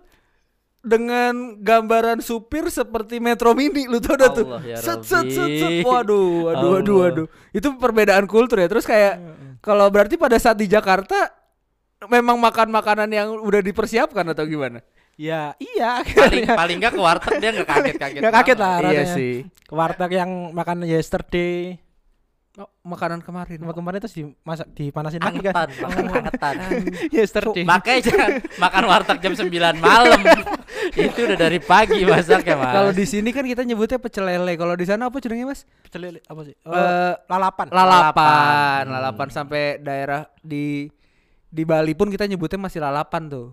dengan 0.80 1.60
gambaran 1.60 2.24
supir 2.24 2.72
seperti 2.72 3.20
Metro 3.20 3.52
Mini 3.52 3.86
lu 3.86 4.00
tau 4.00 4.16
dah 4.16 4.32
tuh. 4.32 4.46
Ya 4.64 4.80
set, 4.80 5.04
set, 5.04 5.28
set, 5.28 5.52
set. 5.60 5.84
Waduh, 5.84 6.48
waduh, 6.50 6.70
waduh, 6.80 6.98
waduh. 7.04 7.28
Itu 7.52 7.76
perbedaan 7.76 8.26
kultur 8.26 8.64
ya. 8.64 8.68
Terus 8.72 8.88
kayak 8.88 9.20
kalau 9.60 9.92
berarti 9.92 10.16
pada 10.16 10.40
saat 10.40 10.56
di 10.56 10.72
Jakarta 10.72 11.36
memang 12.08 12.40
makan 12.40 12.72
makanan 12.72 13.12
yang 13.12 13.36
udah 13.44 13.60
dipersiapkan 13.60 14.24
atau 14.32 14.48
gimana? 14.48 14.80
Ya 15.20 15.52
iya. 15.60 16.00
paling 16.00 16.48
paling 16.64 16.78
nggak 16.80 16.94
ke 16.96 17.02
warteg 17.04 17.34
dia 17.44 17.52
nggak 17.52 17.68
kaget-kaget. 17.68 18.20
Nggak 18.24 18.36
kaget 18.40 18.58
lah. 18.64 18.76
Iya 18.80 18.88
rasanya. 18.88 19.16
sih. 19.20 19.34
Ke 19.68 19.74
warteg 19.76 20.12
yang 20.16 20.32
makan 20.56 20.88
yesterday. 20.88 21.76
Oh, 22.60 22.68
makanan 22.84 23.24
kemarin. 23.24 23.60
Sama 23.60 23.72
kemarin 23.72 24.00
terus 24.04 24.16
dimasak 24.16 24.68
dipanasin 24.76 25.24
lagi 25.24 25.40
kan. 25.40 25.68
Angetan, 25.68 25.70
makan 25.80 26.04
angetan. 26.12 26.56
yesterday. 27.12 27.64
Makanya 27.64 28.00
jangan 28.04 28.30
makan 28.60 28.84
warteg 28.88 29.18
jam 29.20 29.34
9 29.36 29.80
malam. 29.80 30.20
Itu 30.92 31.20
udah 31.22 31.38
dari 31.40 31.60
pagi 31.60 32.02
masaknya, 32.04 32.56
Mas. 32.56 32.72
Kalau 32.72 32.92
di 32.92 33.06
sini 33.06 33.30
kan 33.30 33.44
kita 33.44 33.62
nyebutnya 33.62 33.98
pecel 33.98 34.24
lele. 34.24 34.54
Kalau 34.54 34.74
di 34.74 34.84
sana 34.84 35.08
apa 35.08 35.18
jenengnya, 35.18 35.48
Mas? 35.48 35.64
Pecel 35.82 36.02
lele 36.02 36.20
apa 36.24 36.42
sih? 36.44 36.56
Oh, 36.62 36.72
Eh, 36.72 37.14
lalapan. 37.26 37.68
lalapan, 37.70 38.84
lalapan 38.86 39.28
sampai 39.30 39.78
daerah 39.78 40.26
di 40.40 40.90
di 41.46 41.64
Bali 41.64 41.94
pun 41.94 42.08
kita 42.08 42.24
nyebutnya 42.24 42.60
masih 42.60 42.80
lalapan 42.80 43.26
tuh. 43.26 43.48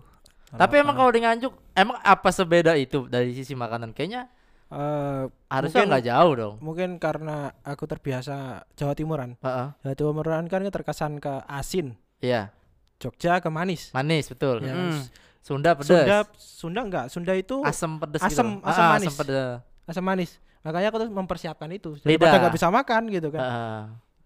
Tapi 0.49 0.79
emang 0.79 0.95
kalau 0.95 1.11
di 1.11 1.19
Nganjuk, 1.19 1.53
emang 1.73 1.97
apa 1.99 2.29
sebeda 2.29 2.73
itu 2.73 3.05
dari 3.05 3.33
sisi 3.33 3.53
makanan? 3.53 3.91
Kayaknya 3.91 4.31
Eh, 4.67 5.23
harusnya 5.47 5.79
Mungkin- 5.79 5.89
nggak 5.95 6.05
jauh 6.05 6.33
dong. 6.35 6.55
mungkin 6.59 6.89
karena 6.99 7.55
aku 7.63 7.87
terbiasa 7.87 8.67
Jawa 8.75 8.91
Timuran. 8.91 9.39
Heeh. 9.39 9.67
Jawa 9.79 9.95
Timuran 9.95 10.43
kan 10.45 10.59
terkesan 10.67 11.23
ke 11.23 11.39
asin. 11.47 11.95
Iya, 12.19 12.51
Jogja 12.99 13.39
ke 13.39 13.47
manis. 13.47 13.95
manis 13.95 14.27
betul. 14.27 14.59
Ya, 14.59 14.75
Hmm. 14.75 15.07
Sunda 15.47 15.71
pedas. 15.73 15.87
Sunda 15.87 16.17
Sunda 16.35 16.79
enggak, 16.83 17.05
Sunda 17.07 17.33
itu 17.33 17.63
asam 17.63 17.95
pedas 17.97 18.19
Asem- 18.19 18.59
gitu. 18.59 18.67
asam 18.67 18.83
Ah, 18.83 18.91
manis. 18.91 19.07
Asam 19.07 19.15
pedas. 19.17 19.47
asam 19.87 20.03
manis. 20.03 20.31
Makanya 20.59 20.87
aku 20.91 20.97
tuh 20.99 21.09
mempersiapkan 21.09 21.69
itu. 21.71 21.95
Lidah. 21.97 22.03
Daripada 22.03 22.35
nggak 22.41 22.53
bisa 22.53 22.67
makan 22.67 23.01
gitu 23.07 23.31
kan. 23.31 23.39
Heeh. 23.39 23.81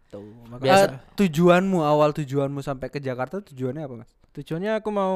Tuh, 0.09 0.19
Eh, 0.19 0.49
makanya 0.49 0.77
tujuanmu 1.13 1.79
awal 1.79 2.11
tujuanmu 2.11 2.59
sampai 2.59 2.89
ke 2.89 2.97
Jakarta 2.97 3.39
tujuannya 3.39 3.79
apa, 3.81 3.95
Mas? 3.97 4.11
tujuannya 4.31 4.75
aku 4.75 4.89
mau 4.89 5.15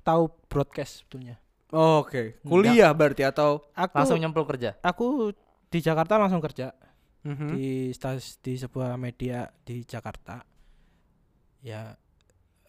tahu 0.00 0.26
broadcast 0.48 1.04
sebetulnya. 1.04 1.36
Oh, 1.68 2.00
Oke, 2.00 2.36
kuliah 2.42 2.90
berarti 2.90 3.22
atau 3.22 3.62
Aku 3.72 3.94
Langsung 3.94 4.18
nyemplung 4.18 4.44
kerja. 4.44 4.74
aku 4.80 5.30
di 5.68 5.78
Jakarta 5.78 6.16
langsung 6.16 6.40
kerja 6.40 6.74
Mhm. 7.22 7.46
di 7.50 7.64
stas 7.90 8.36
di 8.38 8.56
sebuah 8.56 8.96
media 8.96 9.46
di 9.62 9.80
Jakarta. 9.82 10.42
Ya 11.60 11.94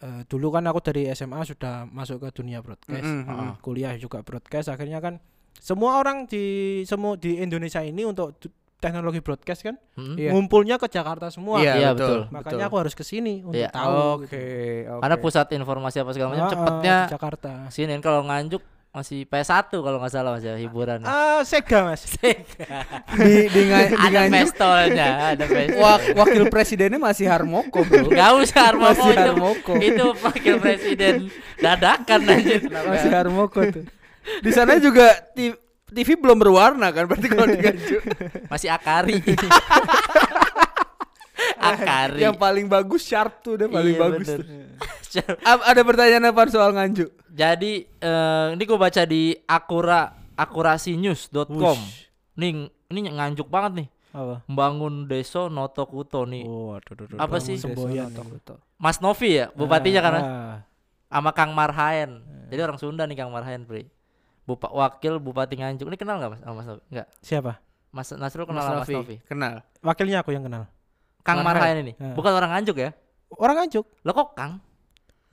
eh, 0.00 0.22
dulu 0.24 0.50
kan 0.50 0.64
aku 0.64 0.80
dari 0.80 1.06
SMA 1.10 1.44
sudah 1.44 1.84
masuk 1.86 2.22
ke 2.22 2.34
dunia 2.34 2.58
broadcast. 2.58 3.04
Mhm, 3.04 3.22
Heeh. 3.24 3.46
mhm. 3.50 3.62
Kuliah 3.62 3.94
juga 3.94 4.20
broadcast 4.20 4.68
akhirnya 4.68 4.98
kan 4.98 5.20
semua 5.54 5.96
orang 5.96 6.26
di 6.26 6.44
semua 6.84 7.14
di 7.14 7.38
Indonesia 7.38 7.78
ini 7.78 8.02
untuk 8.02 8.34
teknologi 8.76 9.24
broadcast 9.24 9.64
kan. 9.64 9.76
Iya. 9.96 10.34
ngumpulnya 10.36 10.76
ke 10.76 10.92
Jakarta 10.92 11.32
semua. 11.32 11.62
Iya, 11.64 11.96
betul. 11.96 12.28
betul. 12.28 12.34
Makanya 12.36 12.64
aku 12.68 12.76
harus 12.76 12.92
ke 12.92 13.00
sini 13.00 13.40
untuk 13.40 13.56
Iya. 13.56 13.72
tahu. 13.72 13.96
Oke, 14.20 14.28
gitu. 14.28 14.92
oke. 14.92 15.00
Karena 15.00 15.16
pusat 15.16 15.46
informasi 15.52 15.96
apa 16.00 16.10
segala 16.12 16.28
macam 16.30 16.42
Ah, 16.42 16.48
ah, 16.48 16.52
cepetnya 16.52 16.96
di 17.00 17.12
Jakarta. 17.16 17.52
sini 17.72 17.92
kalau 18.04 18.20
Nganjuk 18.28 18.60
masih 18.94 19.26
PS1 19.26 19.74
kalau 19.74 19.98
nggak 19.98 20.12
salah 20.14 20.38
Mas 20.38 20.46
ya 20.46 20.54
hiburan. 20.54 21.02
Ah, 21.02 21.42
Sega 21.42 21.82
Mas. 21.82 22.06
di 22.14 23.34
di, 23.50 23.62
nga- 23.66 23.90
di 23.90 23.96
ada 23.98 24.20
pestolnya, 24.30 25.06
ada 25.34 25.44
pestol. 25.44 25.82
wak- 25.82 26.14
wakil 26.14 26.44
presidennya 26.46 27.02
masih 27.02 27.26
Harmoko, 27.26 27.82
Bro. 27.82 28.06
Gak 28.08 28.30
usah 28.38 28.70
Harmoko 28.70 28.94
Masih 28.94 29.10
itu, 29.10 29.18
Harmoko. 29.20 29.72
itu 29.82 30.04
wakil 30.22 30.54
presiden 30.58 31.14
dadakan 31.58 32.20
aja 32.22 32.54
masih 32.86 33.10
Harmoko 33.10 33.60
tuh. 33.66 33.84
Di 34.40 34.50
sana 34.54 34.78
juga 34.78 35.10
TV 35.90 36.14
belum 36.14 36.38
berwarna 36.38 36.88
kan 36.90 37.04
berarti 37.04 37.28
kalau 37.28 37.46
di 37.46 37.58
Nganjuk. 37.60 38.02
masih 38.46 38.70
Akari. 38.70 39.18
Akari. 41.66 42.18
Yang 42.20 42.36
paling 42.36 42.66
bagus 42.66 43.02
Sharp 43.02 43.40
tuh 43.40 43.56
udah 43.56 43.68
paling 43.68 43.94
Iya, 43.94 44.00
bagus 44.00 44.26
bener. 44.26 44.40
tuh. 44.40 44.48
A- 45.46 45.64
ada 45.70 45.80
pertanyaan 45.80 46.26
apa 46.26 46.42
soal 46.48 46.70
Nganjuk? 46.70 47.08
Jadi 47.28 47.72
eh, 47.86 48.46
ini 48.52 48.62
gue 48.62 48.76
baca 48.76 49.02
di 49.02 49.32
akura 49.44 50.12
akurasinews.com. 50.34 51.78
Nih 52.34 52.50
ini 52.66 52.98
nganjuk 53.08 53.46
banget 53.46 53.72
nih. 53.84 53.88
Apa? 54.10 54.46
Membangun 54.46 55.06
deso 55.06 55.46
Noto 55.48 55.82
Kuto 55.84 56.22
nih. 56.24 56.42
Oh, 56.42 56.74
aduh, 56.74 56.94
aduh, 56.94 57.04
aduh. 57.08 57.18
Apa 57.18 57.36
sih? 57.38 57.58
Semboyan. 57.58 58.10
Mas 58.74 58.98
Novi 58.98 59.38
ya, 59.38 59.50
bupatinya 59.50 60.00
kan 60.00 60.12
Ah, 60.14 60.56
sama 61.08 61.30
Kang 61.30 61.50
Marhaen. 61.50 62.22
Jadi 62.46 62.60
orang 62.60 62.78
Sunda 62.78 63.02
nih 63.04 63.16
Kang 63.16 63.30
Marhaen, 63.30 63.62
Pri. 63.64 63.90
Bupa, 64.44 64.70
wakil 64.70 65.18
Bupati 65.18 65.56
Nganjuk. 65.56 65.88
Ini 65.88 65.96
kenal 65.96 66.18
nggak 66.18 66.30
Mas 66.30 66.40
sama 66.42 66.54
Mas 66.54 66.66
Novi? 66.68 66.82
Enggak. 66.90 67.06
Siapa? 67.18 67.52
Mas 67.90 68.08
Nasrul 68.12 68.44
kenal 68.44 68.60
Mas 68.60 68.66
sama 68.68 68.78
Mas. 68.80 68.90
Novi. 68.90 69.16
Kenal. 69.24 69.54
Wakilnya 69.80 70.18
aku 70.20 70.30
yang 70.30 70.42
kenal. 70.42 70.66
Kang 71.24 71.40
Marhaen. 71.40 71.82
Ini. 71.82 71.92
Bukan 72.12 72.30
orang 72.30 72.52
Nganjuk 72.54 72.76
ya? 72.76 72.90
Orang 73.34 73.56
Nganjuk. 73.64 73.84
Lo 74.04 74.10
kok 74.12 74.36
Kang? 74.36 74.60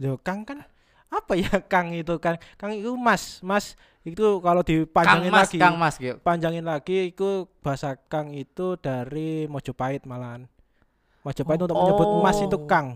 Yo, 0.02 0.18
Kang 0.24 0.42
kan 0.42 0.66
apa 1.12 1.36
ya 1.36 1.52
Kang 1.72 1.92
itu 1.92 2.16
Kang? 2.18 2.40
Kang 2.56 2.72
itu 2.72 2.96
Mas, 2.96 3.44
Mas 3.44 3.76
itu 4.02 4.40
kalau 4.42 4.64
Kang 4.64 4.72
dipanjangin 4.72 5.30
Mas, 5.30 5.52
lagi. 5.52 5.58
Kang 5.60 5.76
Mas 5.78 5.96
gitu. 6.00 6.16
panjangin 6.24 6.66
lagi 6.66 7.12
itu 7.12 7.46
bahasa 7.62 8.00
Kang 8.10 8.32
itu 8.34 8.80
dari 8.80 9.46
Mojopahit 9.46 10.08
malahan. 10.08 10.48
Mojopahit 11.22 11.62
untuk 11.62 11.78
menyebut 11.78 12.08
Mas 12.24 12.40
itu 12.42 12.58
Oh. 12.58 12.66
Kang. 12.66 12.88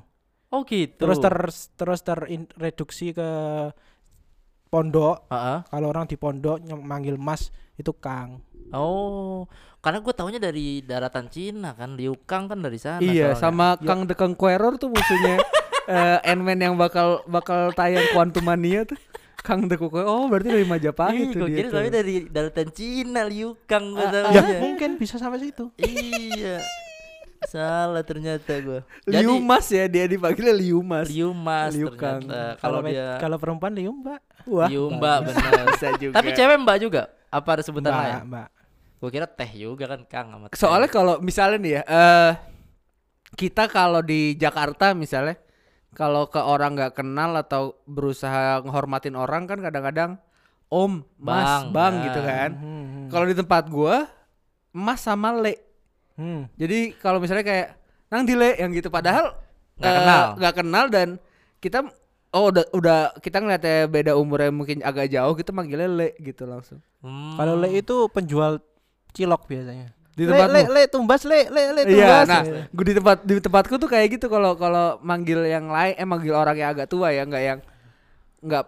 Oh 0.49 0.63
gitu. 0.63 0.95
Terus 0.97 1.19
ter 1.19 1.35
terus 1.75 1.99
terreduksi 2.01 3.11
ke 3.11 3.29
pondok. 4.75 5.15
Heeh. 5.31 5.57
Kalau 5.65 5.87
orang 5.87 6.05
di 6.05 6.15
pondok 6.15 6.59
manggil 6.75 7.15
Mas 7.15 7.47
itu 7.75 7.95
Kang. 7.95 8.43
Oh, 8.69 9.47
karena 9.79 10.01
gue 10.01 10.11
taunya 10.11 10.41
dari 10.41 10.81
daratan 10.81 11.29
Cina 11.29 11.71
kan, 11.71 11.95
Liu 11.95 12.17
Kang 12.25 12.49
kan 12.49 12.59
dari 12.59 12.75
sana. 12.75 12.99
Iya, 12.99 13.31
soalnya. 13.31 13.39
sama 13.39 13.67
Kang 13.79 14.03
The 14.03 14.13
Conqueror 14.13 14.75
tuh 14.75 14.89
musuhnya 14.89 15.37
eh 15.87 16.17
Ant-Man 16.25 16.59
yang 16.59 16.75
bakal 16.75 17.21
bakal 17.25 17.71
tayang 17.71 18.03
Quantum 18.11 18.43
Mania 18.43 18.83
tuh. 18.83 18.97
Kang 19.39 19.69
The 19.69 19.77
Conqueror. 19.77 20.09
Oh, 20.09 20.25
berarti 20.25 20.49
dari 20.49 20.65
Majapahit 20.65 21.29
Ih, 21.29 21.37
tuh 21.37 21.45
gue 21.45 21.55
dia 21.55 21.69
soalnya 21.69 22.01
dari 22.01 22.25
daratan 22.25 22.67
Cina, 22.73 23.21
Liu 23.23 23.53
Kang 23.63 23.93
gue 23.93 24.01
Ah, 24.01 24.09
taunya. 24.25 24.41
Ya 24.43 24.59
mungkin 24.59 24.97
bisa 24.97 25.15
sampai 25.15 25.39
situ. 25.39 25.69
iya. 25.77 26.65
Salah 27.47 28.01
ternyata 28.01 28.53
gue. 28.57 28.79
Liu 29.05 29.37
Mas 29.39 29.67
ya, 29.69 29.85
dia 29.85 30.05
dipanggilnya 30.05 30.51
Liu 30.51 30.79
Mas. 30.81 31.07
Liu 31.07 31.29
Mas 31.31 31.71
Liu 31.71 31.89
Kang. 31.93 32.21
ternyata. 32.23 32.57
Kalau 32.57 32.79
dia 32.81 33.07
kalau 33.17 33.37
perempuan 33.37 33.73
Liu 33.73 33.91
Mbak. 33.91 34.21
Wah, 34.45 34.69
Liu 34.69 34.89
Mbak 34.89 35.17
benar. 35.25 35.51
bisa 35.73 35.87
juga. 35.97 36.13
Tapi 36.13 36.29
cewek 36.31 36.57
Mbak 36.61 36.77
juga. 36.79 37.03
Apa 37.29 37.59
ada 37.59 37.63
sebutan 37.63 37.89
Mbak, 37.89 38.01
lain? 38.01 38.15
Mbak. 38.27 38.47
Gue 38.95 39.09
kira 39.11 39.27
teh 39.27 39.51
juga 39.51 39.85
kan 39.85 40.01
Kang 40.05 40.27
sama 40.31 40.45
teh. 40.47 40.57
Soalnya 40.57 40.89
kalau 40.89 41.15
misalnya 41.19 41.57
nih 41.57 41.71
ya, 41.71 41.81
eh 41.83 42.31
kita 43.35 43.67
kalau 43.67 43.99
di 43.99 44.33
Jakarta 44.33 44.95
misalnya, 44.95 45.35
kalau 45.91 46.25
ke 46.25 46.39
orang 46.39 46.73
nggak 46.73 46.95
kenal 46.95 47.35
atau 47.35 47.75
berusaha 47.83 48.61
menghormatin 48.61 49.13
orang 49.13 49.43
kan 49.45 49.59
kadang-kadang 49.59 50.17
Om, 50.65 51.05
Mas, 51.21 51.45
Bang, 51.45 51.63
Bang, 51.71 51.93
ya. 51.93 52.03
gitu 52.09 52.19
kan. 52.21 52.49
Hmm, 52.57 53.05
Kalau 53.07 53.25
di 53.29 53.35
tempat 53.37 53.69
gua, 53.69 54.09
Mas 54.73 54.97
sama 54.99 55.29
Le. 55.31 55.61
Hmm. 56.15 56.41
Jadi 56.55 56.79
kalau 56.97 57.19
misalnya 57.19 57.43
kayak 57.43 57.67
Nang 58.05 58.23
di 58.23 58.37
Le 58.37 58.53
yang 58.55 58.69
gitu, 58.69 58.87
padahal 58.87 59.33
Nggak 59.75 59.91
eh, 59.91 59.97
kenal. 59.99 60.23
nggak 60.39 60.53
kenal 60.55 60.85
dan 60.87 61.07
kita 61.59 61.79
oh 62.31 62.51
udah 62.51 62.63
udah 62.71 62.99
kita 63.19 63.39
ngeliatnya 63.39 63.87
beda 63.87 64.11
umurnya 64.15 64.51
mungkin 64.51 64.79
agak 64.79 65.09
jauh, 65.09 65.33
kita 65.33 65.51
manggilnya 65.51 65.87
Le 65.87 66.09
gitu 66.19 66.47
langsung. 66.47 66.79
Hmm. 67.03 67.35
Kalau 67.35 67.59
Le 67.59 67.75
itu 67.75 68.07
penjual 68.07 68.61
cilok 69.11 69.47
biasanya. 69.47 69.91
Di 70.15 70.23
Le, 70.23 70.47
le, 70.47 70.61
le, 70.71 70.81
tumbas 70.87 71.27
le, 71.27 71.51
le, 71.51 71.61
le, 71.75 71.81
Iya, 71.91 72.23
tumbas. 72.23 72.27
nah, 72.31 72.41
gue 72.71 72.85
di 72.87 72.95
tempat 72.95 73.17
di 73.27 73.35
tempatku 73.35 73.75
tuh 73.75 73.89
kayak 73.91 74.15
gitu 74.15 74.31
kalau 74.31 74.55
kalau 74.55 74.95
manggil 75.03 75.43
yang 75.43 75.67
lain, 75.67 75.91
eh 75.91 76.07
manggil 76.07 76.31
orang 76.31 76.55
yang 76.55 76.71
agak 76.71 76.87
tua 76.87 77.11
ya, 77.11 77.27
nggak 77.27 77.43
yang 77.43 77.59
nggak 78.39 78.63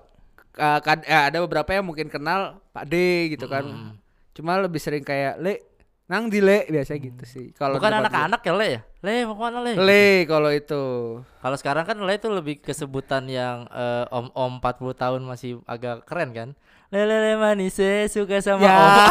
eh, 0.60 0.80
kad- 0.84 1.08
eh, 1.08 1.24
ada 1.32 1.40
beberapa 1.40 1.72
yang 1.72 1.88
mungkin 1.88 2.12
kenal 2.12 2.60
Pak 2.76 2.84
D 2.92 2.94
gitu 3.32 3.48
kan. 3.48 3.64
Hmm. 3.64 3.96
Cuma 4.36 4.60
lebih 4.60 4.82
sering 4.84 5.08
kayak 5.08 5.40
Le, 5.40 5.64
nang 6.08 6.28
di 6.28 6.40
Le 6.40 6.64
biasa 6.66 6.96
gitu 6.96 7.24
sih. 7.24 7.52
Kalau 7.52 7.76
Bukan 7.76 7.92
anak-anak 7.94 8.40
ya 8.40 8.54
Le 8.56 8.68
ya? 8.68 8.80
Le 9.04 9.14
mau 9.28 9.36
ke 9.36 9.42
mana 9.44 9.60
Le? 9.60 9.72
Le 9.76 10.06
kalau 10.24 10.50
itu. 10.50 10.84
Kalau 11.20 11.56
sekarang 11.56 11.84
kan 11.84 11.96
Le 12.00 12.16
itu 12.16 12.28
lebih 12.28 12.56
ke 12.58 12.72
sebutan 12.72 13.28
yang 13.28 13.68
eh, 13.68 14.04
om-om 14.10 14.58
40 14.58 14.94
tahun 14.94 15.20
masih 15.22 15.60
agak 15.64 16.04
keren 16.04 16.32
kan? 16.32 16.50
Le 16.88 17.04
le 17.04 17.16
le 17.20 17.32
manis 17.36 17.76
eh, 17.78 18.08
suka 18.08 18.40
sama 18.40 18.64
Ya. 18.64 18.72
om. 18.72 18.88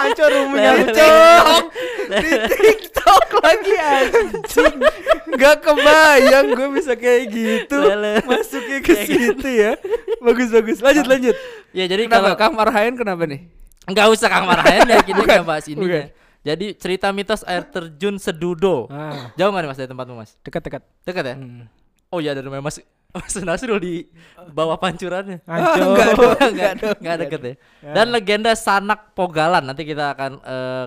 Hancur 0.00 0.32
le, 0.32 0.68
TikTok. 0.80 1.64
le. 2.08 2.16
Di 2.16 2.32
TikTok 2.48 3.24
lagi 3.38 3.74
anjing. 3.76 4.76
Gak 5.32 5.56
kebayang 5.60 6.46
gue 6.52 6.68
bisa 6.72 6.92
kayak 6.96 7.22
gitu. 7.28 7.76
Le, 7.76 7.94
le. 7.94 8.12
Masuknya 8.24 8.78
ke 8.80 8.92
Kayak 8.96 9.04
gitu. 9.04 9.20
situ 9.36 9.48
ya. 9.52 9.72
Bagus 10.18 10.48
bagus. 10.48 10.78
Lanjut 10.80 11.04
lanjut. 11.04 11.36
Ya 11.72 11.84
jadi 11.84 12.08
Kenapa 12.08 12.32
kalau 12.32 12.36
Kang 12.40 12.52
Marhaen 12.56 12.96
kenapa 12.96 13.24
nih? 13.24 13.61
Enggak 13.88 14.06
usah 14.14 14.28
Kang 14.30 14.46
Marhaen 14.46 14.86
ya 14.86 15.02
kita 15.02 15.20
nggak 15.26 15.46
bahas 15.46 15.66
ini 15.66 15.82
bukan. 15.82 16.06
Jadi 16.42 16.74
cerita 16.74 17.14
mitos 17.14 17.46
air 17.46 17.62
terjun 17.66 18.18
Sedudo. 18.18 18.90
Ah, 18.90 19.30
Jauh 19.38 19.54
nggak 19.54 19.62
nih 19.62 19.70
Mas 19.70 19.78
dari 19.78 19.90
tempatmu 19.90 20.14
Mas? 20.18 20.30
dekat-dekat. 20.42 20.82
Dekat 21.06 21.24
ya? 21.24 21.34
Hmm. 21.38 21.70
Oh 22.10 22.18
iya 22.18 22.34
dari 22.34 22.46
rumah 22.46 22.62
Mas. 22.62 22.82
Mas 23.12 23.36
Nasrul 23.36 23.78
di 23.78 23.94
bawah 24.56 24.80
pancurannya. 24.80 25.44
Hancur. 25.44 25.84
enggak 25.92 26.08
dong, 26.16 26.32
enggak, 26.32 26.72
enggak 26.80 26.94
enggak 26.98 27.16
deket 27.20 27.40
ya. 27.44 27.54
Dan 27.92 28.06
legenda 28.08 28.52
Sanak 28.56 29.12
Pogalan 29.12 29.68
nanti 29.68 29.84
kita 29.84 30.16
akan 30.16 30.40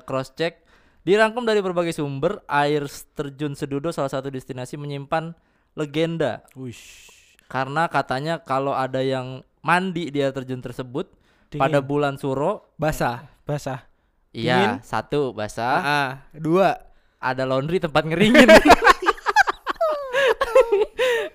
cross 0.03 0.33
check. 0.35 0.65
Dirangkum 1.05 1.45
dari 1.45 1.61
berbagai 1.61 1.93
sumber, 1.93 2.41
air 2.49 2.89
terjun 3.13 3.53
Sedudo 3.53 3.93
salah 3.93 4.09
satu 4.09 4.33
destinasi 4.33 4.73
menyimpan 4.73 5.37
legenda. 5.77 6.41
Wish. 6.57 7.13
Karena 7.45 7.85
katanya 7.85 8.41
kalau 8.41 8.73
ada 8.73 9.05
yang 9.05 9.45
mandi 9.61 10.09
di 10.09 10.17
air 10.17 10.33
terjun 10.33 10.65
tersebut 10.65 11.05
Dingin. 11.47 11.61
pada 11.61 11.79
bulan 11.79 12.15
Suro, 12.15 12.73
Basah. 12.75 13.29
basah. 13.45 13.85
iya 14.31 14.81
satu 14.83 15.31
basah, 15.31 15.77
Ah, 15.79 16.09
dua. 16.31 16.75
ada 17.17 17.45
laundry 17.45 17.79
tempat 17.79 18.03
ngeringin. 18.03 18.49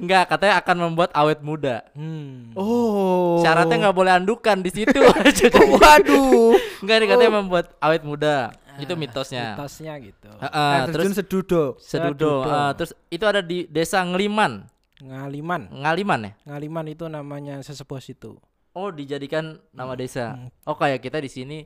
Enggak, 0.01 0.33
katanya 0.33 0.55
akan 0.65 0.77
membuat 0.89 1.11
awet 1.13 1.45
muda. 1.45 1.85
Hmm. 1.93 2.57
Oh. 2.57 3.37
Syaratnya 3.45 3.89
nggak 3.89 3.97
boleh 3.97 4.13
andukan 4.17 4.57
di 4.65 4.73
situ. 4.73 4.97
Waduh. 5.77 6.57
Enggak 6.81 6.97
nih 7.05 7.09
katanya 7.09 7.33
membuat 7.37 7.77
awet 7.79 8.01
muda. 8.01 8.49
Itu 8.81 8.97
mitosnya. 8.97 9.53
Mitosnya 9.53 10.01
gitu. 10.01 10.33
Heeh, 10.41 10.73
Air 10.81 10.89
terjun 10.89 11.13
terus 11.13 11.21
sedudo. 11.21 11.63
Sedudo. 11.77 12.33
Sedudo. 12.41 12.49
ah, 12.49 12.73
terus 12.73 12.97
itu 13.13 13.25
ada 13.29 13.45
di 13.45 13.69
Desa 13.69 14.01
Ngeliman. 14.01 14.65
Ngaliman. 15.05 15.69
Ngaliman 15.69 16.21
ya? 16.25 16.33
Ngaliman 16.49 16.85
itu 16.89 17.05
namanya 17.05 17.61
sesepuh 17.61 18.01
situ. 18.01 18.41
Oh, 18.71 18.95
dijadikan 18.95 19.59
nama 19.75 19.99
desa. 19.99 20.39
Hmm. 20.39 20.49
Oh, 20.63 20.79
kayak 20.79 21.03
kita 21.03 21.19
di 21.19 21.27
sini 21.27 21.59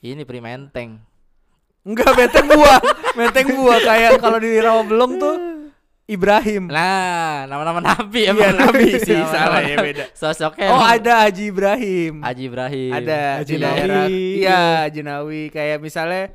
ini 0.00 0.22
Primenteng. 0.28 1.00
Enggak 1.80 2.12
menteng 2.12 2.44
buah. 2.44 2.80
menteng 3.18 3.48
buah 3.56 3.78
kayak 3.80 4.20
kalau 4.20 4.36
di 4.36 4.60
Rawabelong 4.60 5.12
tuh 5.16 5.34
Ibrahim. 6.04 6.66
Nah, 6.68 7.46
nama-nama 7.46 7.78
nabi 7.80 8.26
Iya, 8.26 8.34
emang. 8.34 8.58
nabi 8.58 8.98
sih, 9.06 9.16
salah 9.30 9.62
ya, 9.62 9.78
beda. 9.78 10.10
Sosoknya 10.12 10.68
Oh, 10.74 10.82
ada 10.82 11.24
Haji 11.24 11.44
Ibrahim. 11.48 12.14
Haji 12.20 12.42
Ibrahim. 12.50 12.92
Ada 12.92 13.18
Haji. 13.40 13.54
Nawi. 13.56 14.20
Iya, 14.42 14.62
Haji 14.84 15.00
Nawi 15.06 15.42
kayak 15.54 15.78
misalnya 15.78 16.34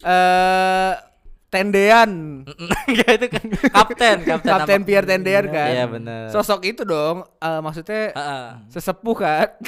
eh 0.00 0.92
tendean. 1.56 2.10
Enggak 2.84 3.10
itu 3.16 3.26
kan 3.32 3.44
kapten, 3.72 4.16
kapten. 4.22 4.50
Kapten 4.52 4.80
Pierre 4.84 5.08
Tendean 5.08 5.48
kan. 5.48 5.72
Iya, 5.72 5.84
benar. 5.88 6.28
Sosok 6.28 6.60
itu 6.62 6.84
dong, 6.84 7.24
eh, 7.40 7.60
maksudnya 7.60 8.12
Heeh. 8.12 8.46
sesepuh 8.70 9.16
kan. 9.16 9.48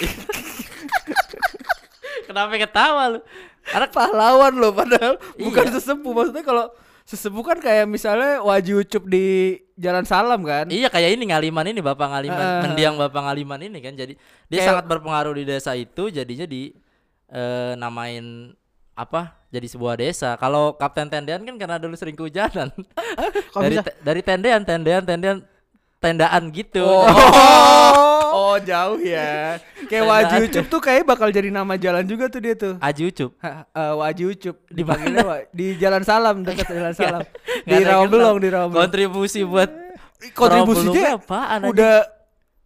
Kenapa 2.28 2.52
ketawa 2.54 3.02
lu? 3.08 3.20
Karena 3.64 3.88
pahlawan 3.96 4.52
loh 4.52 4.72
padahal 4.72 5.16
bukan 5.36 5.64
Iya. 5.64 5.72
sesepuh. 5.80 6.12
Maksudnya 6.12 6.44
kalau 6.44 6.64
sesepuh 7.08 7.40
kan 7.42 7.58
kayak 7.58 7.88
misalnya 7.88 8.44
Wajib 8.44 8.84
Ucup 8.84 9.08
di 9.08 9.56
Jalan 9.74 10.04
Salam 10.04 10.44
kan. 10.44 10.68
Iya 10.68 10.92
kayak 10.92 11.16
ini 11.16 11.32
Ngaliman 11.32 11.66
ini 11.66 11.80
Bapak 11.80 12.04
Ngaliman, 12.06 12.36
Ah. 12.38 12.60
mendiang 12.68 13.00
Bapak 13.00 13.24
Ngaliman 13.24 13.60
ini 13.64 13.78
kan. 13.80 13.96
Jadi 13.96 14.12
dia 14.46 14.60
Kayak- 14.60 14.68
sangat 14.68 14.84
berpengaruh 14.86 15.32
di 15.32 15.44
desa 15.44 15.72
itu 15.72 16.12
jadinya 16.12 16.44
di 16.44 16.72
eh, 17.28 17.72
namain 17.76 18.52
apa? 18.92 19.37
Jadi 19.48 19.66
sebuah 19.66 19.96
desa. 19.96 20.36
Kalau 20.36 20.76
Kapten 20.76 21.08
Tendean 21.08 21.40
kan 21.40 21.56
karena 21.56 21.76
dulu 21.80 21.96
sering 21.96 22.12
kehujanan. 22.12 22.68
Dari 23.64 23.76
te- 23.80 23.96
dari 24.04 24.20
tendean, 24.20 24.60
tendean, 24.62 25.02
tendean 25.02 25.38
tendaan 25.98 26.52
gitu. 26.52 26.84
Oh. 26.84 27.08
oh, 28.38 28.56
jauh 28.60 29.00
ya. 29.00 29.56
Kayak 29.88 30.04
Tendaan. 30.04 30.08
Wajib 30.12 30.40
Ucup 30.46 30.64
tuh 30.68 30.80
kayak 30.84 31.02
bakal 31.08 31.28
jadi 31.32 31.48
nama 31.50 31.74
jalan 31.74 32.04
juga 32.06 32.28
tuh 32.28 32.40
dia 32.44 32.54
tuh. 32.54 32.76
Aji 32.78 33.08
Ucup. 33.08 33.30
Ha, 33.40 33.66
eh, 34.12 34.24
Ucup 34.28 34.56
Di 34.68 34.82
Wa- 34.84 35.48
di 35.50 35.66
Jalan 35.80 36.02
Salam 36.04 36.44
dekat 36.44 36.68
Jalan 36.76 36.94
Salam. 36.94 37.22
Di 37.64 37.82
Rawabelong, 37.82 38.36
di 38.38 38.48
Rawabelong. 38.52 38.84
Kontribusi 38.84 39.42
buat 39.42 39.70
Kontribusinya 40.34 41.18
aja? 41.18 41.66
udah 41.66 41.94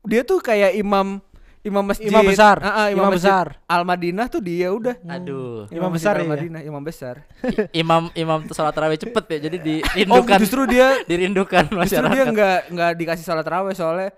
dia 0.08 0.22
tuh 0.26 0.42
kayak 0.42 0.74
imam 0.74 1.20
imam 1.62 1.84
masjid 1.86 2.10
Imam 2.10 2.26
besar. 2.26 2.58
Ah, 2.58 2.66
ah, 2.66 2.86
imam, 2.90 3.06
Imam 3.06 3.14
besar. 3.14 3.46
Al 3.70 3.82
Madinah 3.86 4.26
tuh 4.26 4.42
dia 4.42 4.68
udah 4.74 4.98
Aduh. 5.06 5.70
Imam 5.70 5.94
masjid 5.94 6.10
besar 6.10 6.14
Al 6.18 6.26
ya? 6.26 6.28
Madinah 6.34 6.60
imam 6.66 6.82
besar 6.82 7.14
imam 7.82 8.02
imam 8.18 8.38
tuh 8.50 8.54
sholat 8.54 8.74
tarawih 8.74 8.98
cepet 8.98 9.24
ya. 9.30 9.38
Jadi 9.46 9.56
oh 9.62 9.94
dirindukan 9.94 10.38
justru 10.42 10.62
dia 10.66 10.88
dirindukan 11.10 11.64
justru 11.70 11.78
masyarakat. 11.78 12.14
dia 12.14 12.24
nggak 12.26 12.58
nggak 12.74 12.90
dikasih 12.98 13.24
salat 13.24 13.46
raweh 13.46 13.74
soalnya 13.78 14.10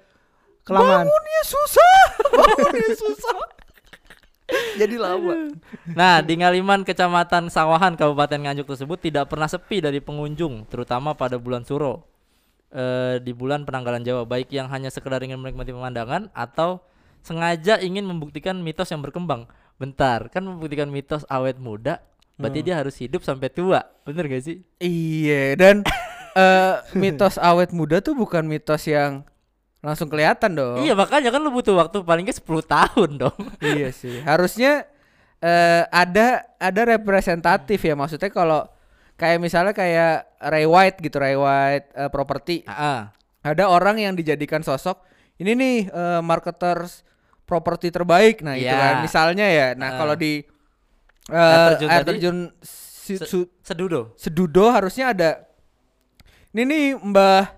Kelamaan. 0.64 1.04
bangunnya 1.04 1.42
susah 1.44 1.96
bangunnya 2.32 2.90
susah 2.96 3.36
jadi 4.76 4.96
lama 5.00 5.52
Nah, 5.96 6.20
di 6.20 6.36
Ngaliman, 6.36 6.84
Kecamatan 6.84 7.48
Sawahan, 7.48 7.96
Kabupaten 7.96 8.36
Nganjuk 8.44 8.68
tersebut 8.68 9.00
tidak 9.00 9.32
pernah 9.32 9.48
sepi 9.48 9.80
dari 9.80 10.04
pengunjung, 10.04 10.68
terutama 10.68 11.16
pada 11.16 11.40
bulan 11.40 11.64
Suro. 11.64 12.04
Eh, 12.68 13.22
di 13.24 13.32
bulan 13.32 13.64
penanggalan 13.64 14.04
Jawa, 14.04 14.28
baik 14.28 14.52
yang 14.52 14.68
hanya 14.68 14.92
sekedar 14.92 15.22
ingin 15.24 15.40
menikmati 15.40 15.72
pemandangan 15.72 16.28
atau 16.36 16.82
sengaja 17.24 17.80
ingin 17.80 18.04
membuktikan 18.04 18.60
mitos 18.60 18.92
yang 18.92 19.00
berkembang. 19.00 19.48
Bentar, 19.74 20.28
kan 20.28 20.44
membuktikan 20.44 20.86
mitos 20.86 21.24
awet 21.26 21.58
muda, 21.58 21.98
berarti 22.36 22.60
dia 22.62 22.78
harus 22.78 22.94
hidup 23.00 23.24
sampai 23.24 23.50
tua. 23.50 23.82
Bener 24.04 24.28
gak 24.28 24.44
sih? 24.44 24.60
iya 24.78 25.56
dan 25.56 25.82
eh, 26.38 26.74
mitos 26.94 27.40
awet 27.40 27.72
muda 27.72 27.98
tuh 27.98 28.12
bukan 28.14 28.44
mitos 28.44 28.84
yang 28.86 29.24
langsung 29.80 30.08
kelihatan 30.08 30.56
dong 30.56 30.80
Iya, 30.80 30.96
makanya 30.96 31.28
kan 31.28 31.40
lu 31.44 31.52
butuh 31.52 31.76
waktu 31.76 32.00
paling 32.00 32.24
nggak 32.24 32.40
10 32.40 32.64
tahun 32.64 33.10
dong. 33.20 33.40
iya 33.74 33.92
sih 33.92 34.24
harusnya 34.24 34.88
eh, 35.40 35.84
ada 35.92 36.48
ada 36.56 36.82
representatif 36.88 37.84
ya 37.84 37.92
maksudnya 37.92 38.32
kalau 38.32 38.64
kayak 39.14 39.38
misalnya 39.44 39.76
kayak 39.76 40.24
Ray 40.40 40.64
White 40.64 40.98
gitu 41.04 41.16
Ray 41.20 41.36
White 41.36 41.92
eh, 41.92 42.08
property 42.08 42.64
Heeh. 42.64 43.00
ada 43.44 43.64
orang 43.68 44.00
yang 44.00 44.16
dijadikan 44.16 44.64
sosok 44.64 45.04
ini 45.36 45.52
nih 45.52 45.76
eh, 45.92 46.20
marketers 46.24 47.04
properti 47.44 47.88
terbaik 47.88 48.40
nah 48.40 48.52
itu 48.52 48.64
Iya. 48.64 48.74
kan 48.74 48.94
misalnya 49.00 49.46
ya 49.46 49.68
nah 49.74 49.92
Ah. 49.92 49.96
kalau 49.96 50.14
di 50.14 50.40
eh, 51.24 51.36
Air 51.36 51.60
terjun 51.70 51.88
air 51.88 52.02
terjun 52.04 52.36
si- 52.60 53.16
Se- 53.16 53.52
Sedudo. 53.60 54.12
Sedudo 54.14 54.68
harusnya 54.68 55.10
ada 55.10 55.30
ini 56.50 56.64
nih 56.64 56.84
Mbah 56.96 57.52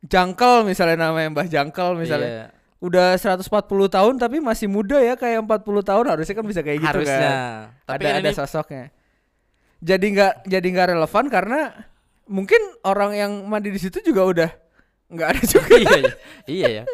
Jangkel 0.00 0.62
misalnya 0.64 0.96
namanya 1.02 1.28
Mbah 1.30 1.46
Jangkel 1.46 1.96
misalnya 1.96 2.28
Iya, 2.28 2.46
udah 2.78 3.08
140 3.14 3.48
tahun 3.88 4.14
tapi 4.16 4.38
masih 4.38 4.66
muda 4.66 4.96
ya 4.98 5.14
kayak 5.14 5.42
40 5.42 5.64
tahun 5.82 6.04
harusnya 6.06 6.32
kan 6.32 6.44
bisa 6.44 6.60
kayak 6.60 6.78
gitu 6.78 6.90
harusnya. 6.94 7.18
kan 7.18 7.34
Tapi 7.88 8.02
ada 8.04 8.08
ada 8.14 8.20
ini 8.22 8.32
sosoknya 8.32 8.84
jadi 9.78 10.06
nggak 10.06 10.32
jadi 10.44 10.66
nggak 10.68 10.88
relevan 10.92 11.24
karena 11.28 11.60
mungkin 12.26 12.58
orang 12.82 13.12
yang 13.14 13.32
mandi 13.44 13.68
di 13.68 13.78
situ 13.78 13.98
juga 14.02 14.22
udah 14.22 14.50
nggak 15.08 15.28
ada 15.28 15.42
juga 15.42 15.70
iya, 15.76 15.96
iya. 15.96 16.12
iya 16.46 16.68
ya. 16.68 16.84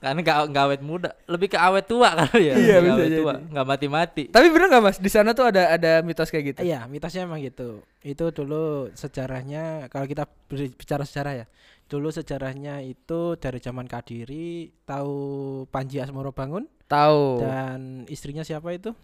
Karena 0.00 0.16
nggak 0.18 0.38
nggak 0.48 0.64
awet 0.64 0.80
muda, 0.80 1.12
lebih 1.28 1.52
ke 1.52 1.58
awet 1.60 1.84
tua 1.84 2.08
kali 2.18 2.48
ya. 2.48 2.54
Iya, 2.56 2.76
bisa 2.80 2.92
awet 2.96 3.04
jadi. 3.06 3.16
tua, 3.20 3.34
nggak 3.36 3.66
mati-mati. 3.68 4.22
tapi 4.26 4.46
bener 4.48 4.66
nggak 4.72 4.82
mas 4.82 4.96
di 4.96 5.10
sana 5.12 5.30
tuh 5.30 5.44
ada 5.44 5.70
ada 5.70 6.00
mitos 6.00 6.32
kayak 6.32 6.44
gitu 6.50 6.60
Iya, 6.60 6.88
mitosnya 6.88 7.28
emang 7.28 7.38
gitu. 7.38 7.84
Itu 8.00 8.32
dulu 8.32 8.88
sejarahnya 8.94 9.86
kalau 9.86 10.08
kita 10.08 10.24
bicara 10.48 11.04
sejarah 11.04 11.34
ya. 11.36 11.46
Dulu 11.84 12.08
sejarahnya 12.08 12.80
itu 12.80 13.34
dari 13.36 13.58
zaman 13.58 13.84
Kadiri, 13.84 14.72
tahu 14.82 15.14
Panji 15.68 15.98
Asmoro 15.98 16.30
Bangun 16.30 16.64
tahu 16.86 17.38
dan 17.38 18.02
istrinya 18.06 18.40
siapa 18.40 18.72
itu? 18.72 18.96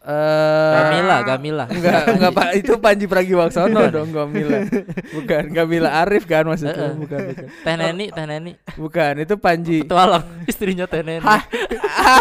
Eh 0.00 0.72
Gamila, 0.80 1.16
Gamila. 1.28 1.64
Enggak, 1.68 2.02
enggak 2.16 2.32
Pak, 2.32 2.48
itu 2.56 2.72
Panji 2.80 3.04
Pragiwaksono 3.04 3.80
dong 3.92 4.10
Gamila. 4.16 4.64
Bukan, 5.12 5.42
Gamila 5.52 5.90
Arif 6.00 6.24
kan 6.24 6.48
maksudnya. 6.48 6.96
Bukan, 6.96 7.20
bukan. 7.32 7.46
Teh 7.52 7.74
Neni, 7.76 8.06
Teh 8.08 8.24
Neni. 8.24 8.52
Bukan, 8.80 9.12
itu 9.20 9.34
Panji. 9.36 9.84
Petualang 9.84 10.24
istrinya 10.50 10.88
Teh 10.88 11.04
Neni. 11.04 11.20
Hah? 11.20 11.44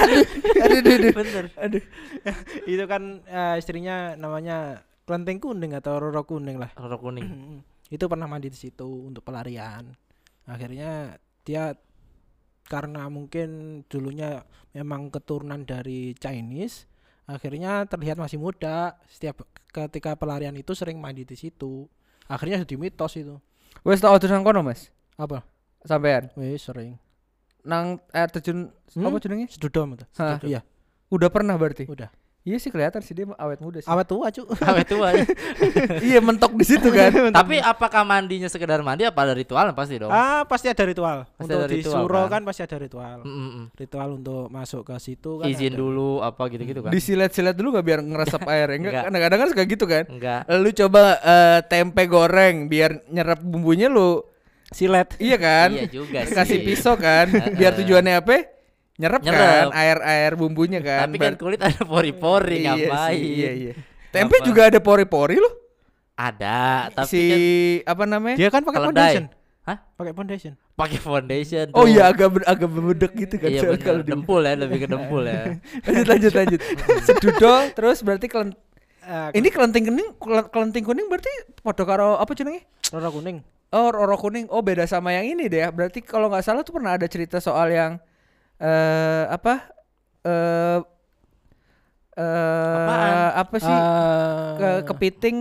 aduh, 0.04 0.26
aduh, 0.60 0.80
aduh, 0.80 0.94
aduh. 0.96 1.14
Bener. 1.16 1.46
aduh. 1.56 1.84
itu 2.68 2.84
kan 2.84 3.24
eh, 3.24 3.56
istrinya 3.58 4.20
namanya 4.20 4.84
Klenteng 5.08 5.40
Kuning 5.40 5.74
atau 5.74 5.98
Roro 6.04 6.28
Kuning 6.28 6.60
lah. 6.60 6.70
Roro 6.76 7.00
kuning. 7.00 7.26
itu 7.96 8.06
pernah 8.06 8.28
mandi 8.30 8.52
di 8.52 8.60
situ 8.60 9.08
untuk 9.08 9.26
pelarian. 9.26 9.88
Akhirnya 10.46 11.18
dia 11.42 11.74
karena 12.70 13.10
mungkin 13.10 13.82
dulunya 13.90 14.46
memang 14.78 15.10
keturunan 15.10 15.66
dari 15.66 16.14
Chinese, 16.14 16.86
akhirnya 17.30 17.86
terlihat 17.86 18.18
masih 18.18 18.42
muda. 18.42 18.98
Setiap 19.06 19.46
ketika 19.70 20.18
pelarian 20.18 20.58
itu 20.58 20.74
sering 20.74 20.98
mandi 20.98 21.22
di 21.22 21.38
situ. 21.38 21.86
Akhirnya 22.26 22.66
jadi 22.66 22.76
mitos 22.76 23.14
itu. 23.14 23.38
Wes 23.86 24.02
tau 24.02 24.18
nang 24.18 24.42
kono, 24.42 24.66
Mas? 24.66 24.90
Apa? 25.14 25.46
Sampean 25.86 26.34
Wih, 26.36 26.58
sering. 26.58 26.98
nang 27.64 28.02
air 28.12 28.28
terjun 28.28 28.74
Hmm? 28.98 29.06
apa 29.06 29.22
jenenge? 29.22 29.54
Sedudom 29.54 29.94
itu. 29.94 30.06
Iya, 30.44 30.66
Udah 31.14 31.30
pernah 31.30 31.54
berarti? 31.54 31.86
udah. 31.86 32.10
Iya 32.50 32.58
sih 32.58 32.74
kelihatan 32.74 33.06
sih 33.06 33.14
dia 33.14 33.30
awet 33.38 33.62
muda 33.62 33.78
sih. 33.78 33.86
Awet 33.86 34.10
tua, 34.10 34.34
Cuk. 34.34 34.58
Awet 34.74 34.88
tua. 34.90 35.14
ya. 35.14 35.26
iya, 36.10 36.18
mentok 36.18 36.58
di 36.58 36.66
situ 36.66 36.90
kan. 36.90 37.14
Tapi 37.38 37.62
apakah 37.62 38.02
mandinya 38.02 38.50
sekedar 38.50 38.82
mandi 38.82 39.06
apa 39.06 39.22
ada 39.22 39.38
ritual 39.38 39.70
pasti 39.78 40.02
dong? 40.02 40.10
ah, 40.10 40.42
pasti 40.50 40.66
ada 40.66 40.82
ritual. 40.82 41.30
Pasti 41.38 41.46
untuk 41.46 41.62
ada 41.62 41.70
di 41.70 41.78
ritual, 41.86 42.02
Suro 42.02 42.22
kan? 42.26 42.30
kan? 42.34 42.42
pasti 42.50 42.62
ada 42.66 42.78
ritual. 42.82 43.18
Mm, 43.22 43.38
mm. 43.38 43.66
Ritual 43.78 44.10
untuk 44.18 44.50
masuk 44.50 44.82
ke 44.82 44.96
situ 44.98 45.32
kan. 45.38 45.46
Izin 45.46 45.78
ada. 45.78 45.78
dulu 45.78 46.10
apa 46.26 46.42
gitu-gitu 46.50 46.82
kan? 46.82 46.90
Disilet-silet 46.90 47.54
dulu 47.54 47.78
gak 47.78 47.86
biar 47.86 48.00
ngeresep 48.02 48.42
air? 48.50 48.68
Enggak, 48.74 48.82
Enggak. 48.82 49.04
kadang-kadang 49.06 49.40
kan 49.40 49.48
suka 49.54 49.64
gitu 49.70 49.86
kan. 49.86 50.04
Enggak. 50.10 50.42
Lalu 50.50 50.70
coba 50.74 51.02
eh, 51.22 51.60
tempe 51.70 52.04
goreng 52.10 52.66
biar 52.66 53.06
nyerap 53.14 53.46
bumbunya 53.46 53.94
lu 53.94 54.26
Silet. 54.70 55.18
Iya 55.18 55.38
kan? 55.42 55.70
Iya 55.74 55.86
juga 55.90 56.20
sih. 56.30 56.36
Kasih 56.38 56.60
pisau 56.62 56.94
kan, 56.94 57.26
biar 57.58 57.74
tujuannya 57.74 58.22
apa? 58.22 58.59
Nyerap, 59.00 59.22
kan 59.24 59.72
air-air 59.72 60.32
bumbunya 60.36 60.80
kan. 60.80 61.08
Tapi 61.08 61.16
kan 61.18 61.34
Ber- 61.34 61.40
kulit 61.40 61.60
ada 61.60 61.82
pori-pori 61.82 62.60
iya 62.60 62.76
ngapain? 62.76 63.16
sih, 63.16 63.24
Iya 63.40 63.52
iya. 63.54 63.74
Tempe 64.12 64.36
Apa? 64.36 64.46
juga 64.46 64.62
ada 64.68 64.80
pori-pori 64.80 65.40
loh. 65.40 65.54
Ada, 66.14 66.92
tapi 66.92 67.08
si 67.08 67.22
kan 67.80 67.96
apa 67.96 68.04
namanya? 68.06 68.36
Dia 68.36 68.50
kan 68.52 68.62
pakai 68.62 68.82
foundation. 68.84 69.24
Hah? 69.64 69.78
Pakai 69.96 70.12
foundation. 70.12 70.54
pakai 70.76 70.96
foundation. 70.98 71.66
Oh 71.72 71.84
tuh. 71.84 71.92
iya 71.92 72.08
agak 72.08 72.28
ber- 72.30 72.44
agak 72.46 72.68
membedek 72.68 73.12
gitu 73.14 73.36
kan 73.36 73.48
Iya 73.48 73.62
kalau 73.84 74.00
dempul 74.02 74.40
ya, 74.42 74.56
lebih 74.56 74.84
ke 74.84 74.88
dempul 74.88 75.24
ya. 75.24 75.60
lanjut 75.88 76.08
lanjut 76.08 76.34
lanjut. 76.34 76.60
Sedudol 77.08 77.72
terus 77.72 78.00
berarti 78.00 78.28
kelen 78.28 78.52
Eh, 79.02 79.30
ini 79.36 79.50
kelenting 79.50 79.90
kuning 79.90 80.10
kelen- 80.16 80.48
kelenting 80.48 80.86
kuning 80.86 81.08
berarti 81.08 81.32
podo 81.58 81.82
karo 81.82 82.16
apa 82.16 82.30
jenenge? 82.32 82.62
Roro 82.90 83.10
kuning. 83.12 83.42
Oh 83.70 83.90
roro 83.90 84.16
kuning. 84.16 84.46
Oh 84.48 84.62
beda 84.62 84.86
sama 84.86 85.12
yang 85.12 85.26
ini 85.28 85.48
deh 85.48 85.62
ya. 85.62 85.70
Berarti 85.70 86.00
kalau 86.00 86.28
nggak 86.28 86.44
salah 86.44 86.62
tuh 86.62 86.74
pernah 86.74 86.94
ada 86.94 87.06
cerita 87.06 87.40
soal 87.40 87.68
yang 87.70 87.98
eh 88.60 89.24
apa? 89.28 89.54
Eh 90.22 90.80
eh 92.16 92.76
Apaan? 92.76 93.14
apa 93.38 93.56
sih? 93.58 93.72
Eh, 93.72 94.50
ke 94.56 94.70
kepiting 94.86 95.38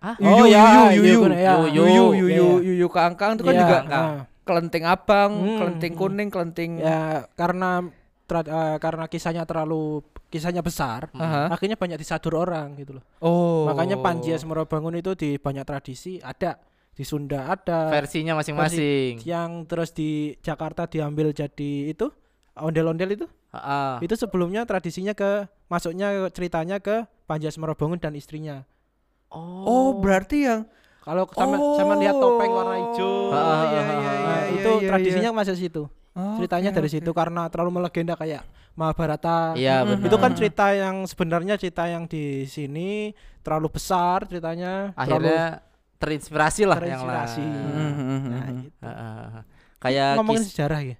Hah? 0.00 0.16
Oh, 0.16 0.48
yuyu 0.48 0.56
ya, 0.56 0.64
yuyu 0.96 0.96
yuyu 0.96 1.18
yuyu 1.28 1.36
ya. 1.36 1.54
yuyu 1.60 1.68
yuyu 1.68 1.84
Iya, 1.84 2.04
yuyu 2.16 2.30
iya. 2.56 2.66
yuyu 2.72 2.86
keangkang 2.88 3.36
itu 3.36 3.42
kan 3.44 3.52
Iya, 3.52 3.60
juga 3.60 3.76
ah. 3.92 4.12
kelenting 4.48 4.84
abang, 4.88 5.30
Hmm, 5.36 5.58
kelenting 5.60 5.92
hmm. 5.92 6.00
kuning, 6.00 6.28
kelenting 6.32 6.70
Ya 6.80 7.28
karena 7.36 7.84
tra- 8.24 8.48
eh, 8.48 8.76
karena 8.80 9.04
kisahnya 9.06 9.44
terlalu 9.44 10.00
kisahnya 10.32 10.64
besar, 10.64 11.10
Aha. 11.12 11.52
akhirnya 11.52 11.76
banyak 11.76 12.00
disadur 12.00 12.38
orang 12.38 12.78
gitu 12.80 12.96
loh. 12.96 13.04
Oh. 13.20 13.66
Makanya 13.68 14.00
Panji 14.00 14.32
Bangun 14.32 14.94
itu 14.96 15.12
di 15.12 15.36
banyak 15.36 15.66
tradisi 15.68 16.16
ada 16.22 16.56
di 16.96 17.04
Sunda 17.04 17.50
ada 17.50 17.90
Versinya 17.92 18.38
masing-masing. 18.38 19.20
yang 19.26 19.66
terus 19.66 19.90
di 19.92 20.32
Jakarta 20.40 20.88
diambil 20.88 21.34
jadi 21.34 21.92
itu 21.92 22.08
ondel-ondel 22.56 23.10
itu. 23.14 23.26
Heeh. 23.50 24.06
Itu 24.06 24.14
sebelumnya 24.14 24.62
tradisinya 24.64 25.12
ke 25.12 25.46
masuknya 25.66 26.30
ceritanya 26.30 26.78
ke 26.78 27.06
Panji 27.26 27.46
Bangun 27.50 27.98
dan 27.98 28.14
istrinya. 28.14 28.66
Oh, 29.30 29.94
berarti 29.94 30.46
yang 30.46 30.66
Kalau 31.00 31.24
sama 31.32 31.56
sama 31.78 31.94
lihat 31.96 32.12
topeng 32.18 32.50
warna 32.52 32.74
Oh, 32.74 32.78
hijau, 32.92 33.12
Ah, 33.30 33.38
iya, 33.40 33.40
ah, 33.40 33.62
iya, 33.64 33.80
ah, 33.80 33.86
iya, 33.88 34.10
nah, 34.20 34.40
iya, 34.44 34.52
itu 34.52 34.70
iya, 34.76 34.88
tradisinya 34.90 35.30
masuk 35.32 35.56
situ. 35.56 35.82
iya. 36.12 36.34
Ceritanya 36.36 36.70
Oke, 36.70 36.76
dari 36.76 36.88
situ 36.90 37.10
karena 37.10 37.42
terlalu 37.48 37.70
melegenda 37.72 38.14
kayak 38.14 38.42
Mahabharata. 38.74 39.54
Iya 39.56 39.82
benar. 39.82 40.06
Itu 40.06 40.16
kan 40.18 40.32
cerita 40.34 40.66
yang 40.70 41.06
sebenarnya 41.06 41.54
cerita 41.56 41.88
yang 41.88 42.04
di 42.04 42.44
sini 42.44 43.10
terlalu 43.40 43.72
besar 43.72 44.26
ceritanya, 44.26 44.92
akhirnya 44.94 45.64
terinspirasi 45.96 46.62
lah 46.68 46.76
terlalu 46.78 46.92
yang 46.92 47.02
terinspirasi. 47.02 47.42
lain. 47.42 47.64
Mhm, 47.64 48.10
Nah, 48.28 48.44
mhm. 48.44 48.58
itu. 48.60 48.78
Heeh. 48.84 49.26
Kayak 49.80 50.10
ngomongin 50.20 50.42
kis- 50.44 50.50
sejarah 50.52 50.80
ya. 50.84 50.96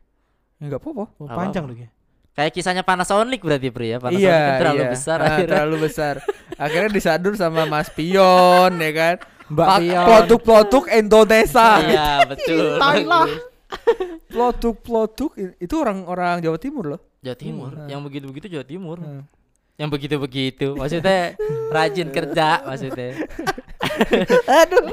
Enggak 0.61 0.79
apa-apa. 0.79 1.05
Oh, 1.17 1.27
panjang 1.27 1.65
loh 1.65 1.75
ya. 1.75 1.89
kayak 2.31 2.53
kisahnya 2.53 2.81
Panasonic 2.81 3.41
berarti 3.41 3.69
Pri 3.69 3.91
ya. 3.91 3.99
Panasonic 3.99 4.23
Iya, 4.23 4.39
kan 4.39 4.59
terlalu 4.61 4.81
iya. 4.81 4.91
besar 4.91 5.19
Ah, 5.19 5.27
akhirnya. 5.27 5.51
terlalu 5.51 5.77
besar. 5.83 6.15
Akhirnya 6.61 6.91
disadur 6.91 7.33
sama 7.35 7.65
Mas 7.65 7.89
Pion 7.89 8.73
ya 8.75 8.91
kan. 8.93 9.15
Mbak 9.49 9.69
Pion. 9.79 10.05
Produk-produk 10.05 10.83
Indonesia. 10.95 11.69
Iya 11.83 12.09
betul. 12.25 12.77
Thailand. 12.83 13.31
Produk-produk 14.27 15.31
i- 15.37 15.57
itu 15.59 15.75
orang-orang 15.75 16.39
Jawa 16.41 16.57
Timur 16.57 16.85
loh. 16.87 17.01
Jawa 17.19 17.35
Timur. 17.35 17.71
Hmm. 17.73 17.89
Yang 17.89 18.01
begitu-begitu 18.07 18.47
Jawa 18.49 18.65
Timur. 18.65 18.97
Hmm. 18.97 19.23
Yang 19.75 19.89
begitu-begitu. 19.91 20.69
Maksudnya 20.75 21.35
rajin 21.69 22.09
kerja 22.09 22.49
maksudnya. 22.63 23.11
Aduh. 24.61 24.85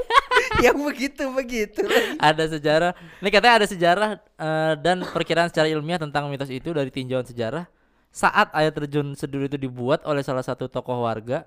yang 0.64 0.76
begitu-begitu. 0.78 1.82
ada 2.18 2.44
sejarah. 2.44 2.92
Ini 3.20 3.28
katanya 3.28 3.54
ada 3.60 3.68
sejarah 3.68 4.10
eh, 4.18 4.74
dan 4.78 5.02
perkiraan 5.02 5.48
secara 5.48 5.66
ilmiah 5.66 5.98
tentang 5.98 6.26
mitos 6.26 6.48
itu 6.48 6.70
dari 6.70 6.88
tinjauan 6.88 7.24
sejarah. 7.24 7.64
Saat 8.08 8.50
air 8.52 8.72
terjun 8.72 9.12
sedur 9.12 9.44
itu 9.44 9.54
dibuat 9.54 10.00
oleh 10.02 10.22
salah 10.22 10.42
satu 10.42 10.66
tokoh 10.66 11.04
warga 11.04 11.44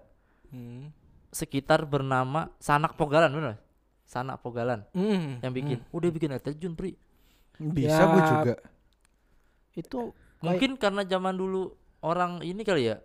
Hmm. 0.51 0.91
sekitar 1.31 1.87
bernama 1.87 2.51
Sanak 2.59 2.99
Pogalan 2.99 3.31
benar? 3.31 3.55
Sanak 4.03 4.43
Pogalan 4.43 4.83
Hmm. 4.91 5.39
yang 5.39 5.51
bikin. 5.51 5.79
Udah 5.89 6.11
bikin 6.11 6.27
air 6.29 6.43
terjun, 6.43 6.75
Pri. 6.75 6.99
Bisa 7.55 7.95
Ya, 7.95 8.05
gue 8.05 8.21
juga. 8.21 8.55
Itu 9.71 10.11
Mungkin 10.41 10.73
karena 10.75 11.05
zaman 11.05 11.37
dulu 11.37 11.69
orang 12.01 12.41
ini 12.41 12.65
kali 12.65 12.89
ya. 12.89 12.97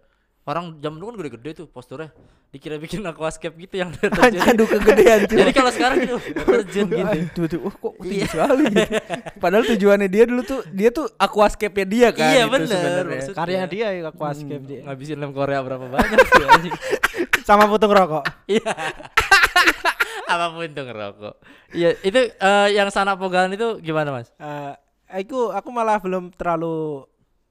Orang 0.46 0.78
zaman 0.78 1.02
dulu 1.02 1.10
kan 1.10 1.16
gede-gede 1.26 1.50
tuh 1.58 1.66
posturnya. 1.66 2.14
Dikira 2.54 2.78
bikin 2.78 3.02
aquascape 3.10 3.58
gitu 3.58 3.82
yang 3.82 3.90
terjun. 3.90 4.38
Aduh 4.46 4.62
kegedean 4.70 5.18
cuy. 5.28 5.36
Jadi 5.42 5.50
kalau 5.50 5.70
sekarang 5.74 5.96
gitu 6.06 6.16
air 6.22 6.62
terjun 6.62 6.86
gitu. 6.86 7.02
Aduh, 7.02 7.46
tuh, 7.50 7.60
oh, 7.66 7.74
kok 7.74 7.92
tinggi 7.98 8.14
Iya. 8.22 8.26
sekali 8.30 8.62
gitu. 8.70 8.94
Padahal 9.42 9.64
tujuannya 9.66 10.06
dia 10.06 10.24
dulu 10.30 10.42
tuh 10.46 10.60
dia 10.70 10.88
tuh 10.94 11.10
aquascape-nya 11.18 11.86
dia 11.90 12.08
kan. 12.14 12.30
Iya, 12.30 12.42
itu 12.46 12.54
bener. 12.54 13.04
karya 13.34 13.62
dia 13.66 13.86
ya 13.90 14.00
aquascape 14.06 14.64
dia. 14.64 14.80
Ngabisin 14.86 15.18
lem 15.18 15.34
Korea 15.34 15.58
berapa 15.66 15.86
banyak 15.90 16.18
sih 16.22 16.44
anjing. 16.46 16.74
Sama 17.42 17.66
putung 17.66 17.90
rokok. 17.90 18.22
Iya. 18.46 18.70
Apa 20.26 20.54
pun 20.54 20.70
tuh 20.70 20.84
ngerokok. 20.86 21.34
Iya, 21.74 21.90
itu 22.02 22.20
eh, 22.30 22.68
yang 22.74 22.90
Sanak 22.90 23.18
Pogalan 23.18 23.50
itu 23.54 23.78
gimana, 23.78 24.10
Mas? 24.14 24.30
Eh, 24.38 24.72
aku 25.22 25.50
aku 25.50 25.68
malah 25.70 25.98
belum 26.02 26.34
terlalu 26.34 27.06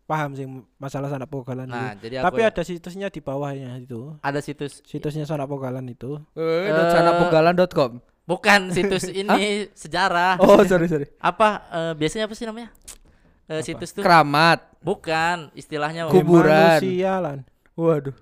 paham 0.05 0.31
sih 0.31 0.45
masalah 0.75 1.09
sanak 1.09 1.25
pogalan 1.25 1.65
Nah, 1.65 1.91
itu. 1.91 2.05
jadi 2.05 2.21
Tapi 2.21 2.39
ya- 2.39 2.49
ada 2.49 2.61
situsnya 2.61 3.07
di 3.09 3.19
bawahnya 3.19 3.73
itu. 3.75 4.13
ada 4.19 4.37
situs 4.37 4.79
Situsnya 4.81 5.23
sanak 5.23 5.45
pogalan 5.45 5.85
itu. 5.85 6.21
Eh, 6.31 6.69
Eh, 6.69 6.89
sanapogalan.com. 6.89 7.97
bukan 8.23 8.69
situs 8.69 9.09
ini 9.15 9.65
sejarah. 9.71 10.37
Oh, 10.37 10.61
sorry 10.61 10.85
sorry. 10.85 11.09
Apa 11.21 11.49
eh, 11.67 11.93
biasanya 11.95 12.25
apa 12.25 12.33
sih 12.33 12.45
namanya? 12.45 12.69
Eh, 13.45 13.61
situs 13.61 13.91
tuh 13.91 14.01
Keramat. 14.01 14.65
bukan 14.79 15.49
istilahnya 15.53 16.05
Kub- 16.05 16.21
Kuburan. 16.21 16.77
Manusia 16.77 17.13
lan. 17.17 17.37
Waduh. 17.73 18.13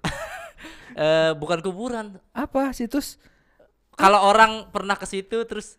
eh, 0.96 1.32
bukan 1.34 1.60
kuburan. 1.60 2.06
Apa 2.32 2.72
situs? 2.72 3.20
Kalau 3.94 4.24
orang 4.24 4.68
pernah 4.70 4.96
ke 4.96 5.04
situ 5.04 5.44
terus 5.44 5.78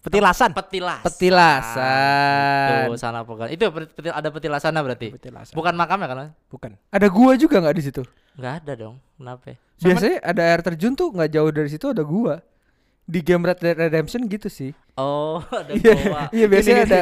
Petilasan. 0.00 0.56
petilas. 0.56 1.04
Petilasan. 1.04 2.88
Itu 2.88 2.96
sana 2.96 3.20
pogalan. 3.20 3.52
Itu 3.52 3.68
pet- 3.68 3.92
petil- 3.92 4.16
ada 4.16 4.28
petilasannya 4.28 4.80
berarti. 4.80 5.08
Petilasan. 5.12 5.52
Bukan 5.52 5.74
makamnya 5.76 6.06
kan? 6.08 6.16
Mas? 6.16 6.30
Bukan. 6.48 6.70
Ada 6.88 7.06
gua 7.06 7.32
juga 7.36 7.60
nggak 7.60 7.76
di 7.76 7.84
situ? 7.84 8.02
Nggak 8.34 8.52
ada 8.64 8.72
dong. 8.78 8.96
Kenapa? 9.14 9.52
Biasanya 9.76 10.18
ada 10.20 10.42
air 10.42 10.60
terjun 10.62 10.92
tuh 10.92 11.08
nggak 11.10 11.30
jauh 11.30 11.50
dari 11.50 11.68
situ 11.68 11.86
ada 11.86 12.00
gua. 12.00 12.40
Di 13.04 13.20
game 13.20 13.42
Red 13.42 13.58
Dead 13.58 13.74
Redemption 13.74 14.22
gitu 14.24 14.46
sih. 14.46 14.70
Oh, 14.94 15.42
ada 15.50 15.72
Iya, 15.74 15.94
goa. 15.98 16.22
iya 16.36 16.46
biasanya 16.46 16.76
Gini, 16.78 16.86
ada 16.86 17.00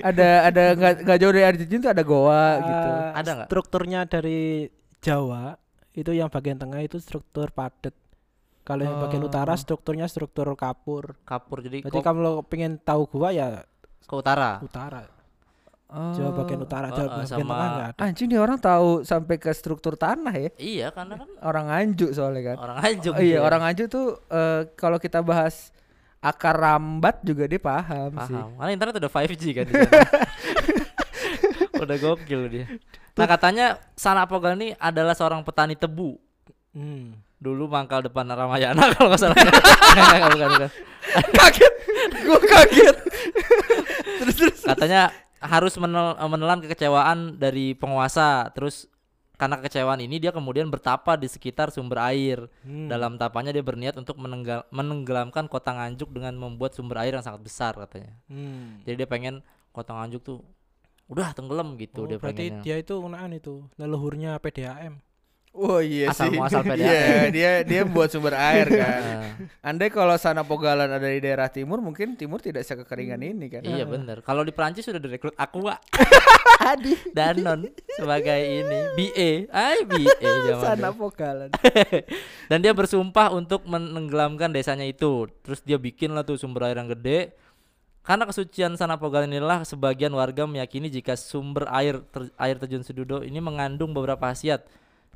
ada 0.00 0.28
ada 0.46 0.62
nggak 0.72 0.92
nggak 1.02 1.18
jauh 1.18 1.32
dari 1.34 1.44
air 1.44 1.56
terjun 1.58 1.80
tuh 1.82 1.90
ada 1.90 2.02
goa 2.02 2.44
gitu. 2.62 2.88
Eh, 2.88 3.10
Ada 3.12 3.30
nggak? 3.34 3.48
Strukturnya 3.50 4.00
dari 4.04 4.40
Jawa 4.98 5.58
itu 5.92 6.14
yang 6.14 6.30
bagian 6.30 6.56
tengah 6.56 6.78
itu 6.78 6.96
struktur 6.96 7.50
padat. 7.50 7.92
Kalau 8.68 8.84
yang 8.84 9.00
bagian 9.00 9.24
Oh. 9.24 9.28
utara 9.28 9.56
strukturnya 9.56 10.04
struktur 10.04 10.44
kapur. 10.52 11.16
Kapur 11.24 11.58
jadi 11.58 11.80
Jadi 11.80 11.98
kalau 11.98 12.42
pengen 12.42 12.76
tahu 12.76 13.08
gua 13.08 13.32
ya 13.32 13.64
ke 14.02 14.12
utara. 14.14 14.60
utara. 14.60 15.08
Oh. 15.88 16.12
Jawa 16.12 16.36
bagian 16.36 16.60
utara, 16.60 16.86
Oh, 16.86 16.92
Jawa 16.92 17.06
oh, 17.06 17.12
bagian 17.16 17.28
sama- 17.32 17.48
tengah 17.48 17.64
enggak 17.66 17.88
ada. 17.88 18.00
Anjing 18.04 18.28
nih 18.28 18.36
orang 18.36 18.58
tahu 18.58 18.88
sampai 19.02 19.36
ke 19.36 19.48
struktur 19.50 19.96
tanah 19.96 20.34
ya. 20.36 20.50
Iya, 20.54 20.86
karena 20.90 21.16
kan 21.16 21.28
Orang 21.40 21.64
Nganjuk 21.66 22.12
soalnya 22.12 22.42
kan. 22.44 22.56
orang 22.60 22.76
Anjuk. 22.78 23.12
Oh, 23.12 23.24
iya, 23.24 23.32
dia. 23.34 23.40
orang 23.40 23.60
Nganjuk 23.62 23.86
tuh 23.88 24.06
eh, 24.28 24.62
kalau 24.74 25.00
kita 25.00 25.24
bahas 25.24 25.72
akar 26.20 26.52
rambat 26.52 27.24
juga 27.24 27.48
dia 27.48 27.56
paham, 27.56 28.12
sih. 28.22 28.36
paham. 28.36 28.52
Karena 28.54 28.70
internet 28.70 28.94
udah 29.00 29.08
5G 29.10 29.44
kan 29.50 29.64
di 29.64 29.72
sana. 29.78 30.02
udah 31.78 31.96
gokil 31.96 32.40
dia. 32.48 32.66
Nah, 33.14 33.26
katanya 33.26 33.66
Sana 33.94 34.22
Pogal 34.24 34.54
ini 34.54 34.76
adalah 34.76 35.10
seorang 35.12 35.40
petani 35.40 35.72
tebu. 35.72 36.18
Hmm. 36.70 37.16
Dulu 37.38 37.66
mangkal 37.66 38.02
depan 38.02 38.26
Ramayana 38.26 38.82
kalau 38.94 39.10
nggak 39.10 39.20
salah. 39.20 39.38
Nggak, 39.38 40.30
bukan, 40.34 40.48
bukan. 40.52 40.70
kaget. 41.32 41.74
Gua 42.26 42.40
kaget. 42.42 42.96
terus 44.18 44.34
terus. 44.36 44.58
Katanya 44.60 45.10
harus 45.38 45.74
menel- 45.78 46.18
menelan 46.26 46.58
kekecewaan 46.60 47.38
dari 47.38 47.72
penguasa. 47.72 48.50
Terus 48.52 48.90
karena 49.38 49.54
kekecewaan 49.54 50.02
ini 50.02 50.18
dia 50.18 50.34
kemudian 50.34 50.66
bertapa 50.66 51.14
di 51.14 51.30
sekitar 51.30 51.70
sumber 51.70 52.02
air. 52.10 52.50
Hmm. 52.66 52.90
Dalam 52.90 53.14
tapanya 53.14 53.54
dia 53.54 53.62
berniat 53.62 53.94
untuk 53.94 54.18
menenggal- 54.18 54.66
menenggelamkan 54.68 55.46
kota 55.46 55.70
Nganjuk 55.70 56.10
dengan 56.10 56.34
membuat 56.34 56.74
sumber 56.74 57.06
air 57.06 57.14
yang 57.14 57.22
sangat 57.22 57.40
besar 57.40 57.78
katanya. 57.78 58.18
Hmm. 58.26 58.82
Jadi 58.82 58.98
dia 58.98 59.08
pengen 59.08 59.46
kota 59.70 59.94
Nganjuk 59.94 60.26
tuh 60.26 60.42
udah 61.08 61.32
tenggelam 61.32 61.78
gitu 61.80 62.04
Oh, 62.04 62.08
dia 62.10 62.18
berarti 62.20 62.52
pengennya. 62.52 62.62
dia 62.66 62.76
itu 62.76 62.98
unaan 62.98 63.32
itu 63.32 63.64
leluhurnya 63.78 64.36
PDAM. 64.42 65.00
Oh 65.50 65.78
iya 65.78 66.12
Asal 66.12 66.28
sih. 66.28 66.38
muasal 66.38 66.62
PDAM. 66.68 66.78
Iya, 66.78 67.02
dia 67.28 67.50
dia 67.62 67.82
buat 67.82 68.06
sumber 68.08 68.32
air 68.32 68.68
kan. 68.80 69.00
Nah, 69.00 69.24
Andai 69.64 69.88
kalau 69.88 70.14
sana 70.14 70.42
Pogalan 70.42 70.86
ada 70.86 71.04
di 71.04 71.18
daerah 71.18 71.48
timur, 71.48 71.78
mungkin 71.78 72.14
timur 72.14 72.38
tidak 72.38 72.62
sekekeringan 72.62 73.18
ini 73.18 73.46
kan. 73.48 73.62
iya 73.62 73.82
bener. 73.82 74.20
Kalau 74.20 74.42
di 74.42 74.50
Perancis 74.50 74.84
sudah 74.84 74.98
direkrut 74.98 75.34
Aqua 75.34 75.80
Adi. 76.70 76.94
Danon 77.10 77.66
sebagai 77.92 78.38
ini 78.38 78.78
BA. 78.94 79.30
Ay 79.48 79.82
BA 79.82 80.30
zaman 80.48 80.62
Sana. 80.78 80.88
Pogalan. 80.90 81.50
Dan 82.46 82.58
dia 82.60 82.70
bersumpah 82.70 83.30
untuk 83.30 83.64
menenggelamkan 83.64 84.48
desanya 84.48 84.84
itu. 84.84 85.26
Terus 85.42 85.60
dia 85.60 85.76
bikin 85.76 86.12
lah 86.12 86.22
tuh 86.22 86.34
sumber 86.34 86.66
air 86.66 86.76
yang 86.76 86.90
gede. 86.90 87.34
karena 88.00 88.24
kesucian 88.24 88.72
Sana 88.72 88.96
Pogalan 88.96 89.28
inilah 89.28 89.62
sebagian 89.62 90.08
warga 90.10 90.44
meyakini 90.44 90.88
jika 90.88 91.12
sumber 91.12 91.68
air 91.68 92.00
ter- 92.08 92.32
air 92.36 92.56
terjun 92.56 92.80
Sedudo 92.80 93.20
ini 93.20 93.36
mengandung 93.36 93.92
beberapa 93.92 94.22
khasiat. 94.24 94.64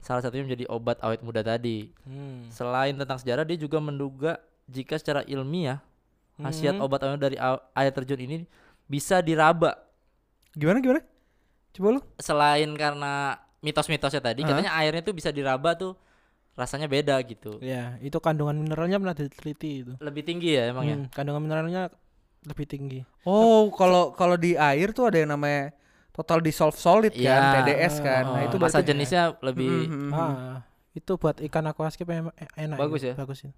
Salah 0.02 0.18
satunya 0.18 0.42
menjadi 0.42 0.66
obat 0.66 0.98
awet 0.98 1.22
muda 1.22 1.40
tadi. 1.40 1.94
Hmm. 2.02 2.50
Selain 2.50 2.90
tentang 2.92 3.16
sejarah, 3.16 3.46
dia 3.46 3.54
juga 3.54 3.78
menduga 3.78 4.42
jika 4.66 4.98
secara 4.98 5.22
ilmiah 5.24 5.78
khasiat 6.36 6.74
Hmm. 6.74 6.84
obat 6.84 7.06
awet 7.06 7.22
dari 7.22 7.36
air 7.72 7.92
terjun 7.94 8.18
ini 8.18 8.36
bisa 8.84 9.22
diraba. 9.22 9.78
Gimana 10.52 10.82
gimana? 10.82 11.00
Coba 11.72 11.88
lu. 11.96 12.00
Selain 12.18 12.66
karena 12.74 13.38
mitos-mitosnya 13.62 14.18
tadi, 14.18 14.42
Hah? 14.42 14.48
katanya 14.50 14.74
airnya 14.74 15.00
tuh 15.00 15.14
bisa 15.14 15.30
diraba 15.30 15.78
tuh 15.78 15.94
rasanya 16.52 16.90
beda 16.90 17.16
gitu. 17.24 17.62
Ya, 17.62 17.96
itu 18.02 18.18
kandungan 18.18 18.58
mineralnya 18.58 18.98
pernah 18.98 19.16
diteliti 19.16 19.86
itu. 19.86 19.92
Lebih 20.02 20.22
tinggi 20.26 20.58
ya 20.58 20.68
emang 20.68 20.84
ya. 20.84 20.96
Hmm, 20.98 21.06
kandungan 21.08 21.46
mineralnya 21.46 21.88
lebih 22.42 22.66
tinggi. 22.66 23.00
Oh, 23.22 23.70
kalau 23.70 24.10
kalau 24.12 24.34
di 24.34 24.58
air 24.58 24.90
tuh 24.90 25.08
ada 25.08 25.22
yang 25.22 25.30
namanya 25.30 25.70
total 26.12 26.38
dissolve 26.38 26.77
solid 26.77 27.11
kan, 27.11 27.18
Iya. 27.18 27.64
TDS 27.64 27.94
kan. 27.98 28.25
Nah, 28.25 28.37
Oh, 28.37 28.46
itu 28.46 28.57
masa 28.57 28.79
berarti- 28.79 28.88
jenisnya 28.88 29.22
lebih 29.40 29.72
Mhm, 29.88 30.01
mhm. 30.07 30.12
Ah, 30.12 30.61
itu 30.92 31.12
buat 31.16 31.40
ikan 31.40 31.64
aquascape 31.66 32.12
e- 32.12 32.22
enak. 32.59 32.77
Bagus 32.77 33.01
itu, 33.01 33.09
ya? 33.09 33.14
Bagus 33.14 33.40
ya. 33.42 33.53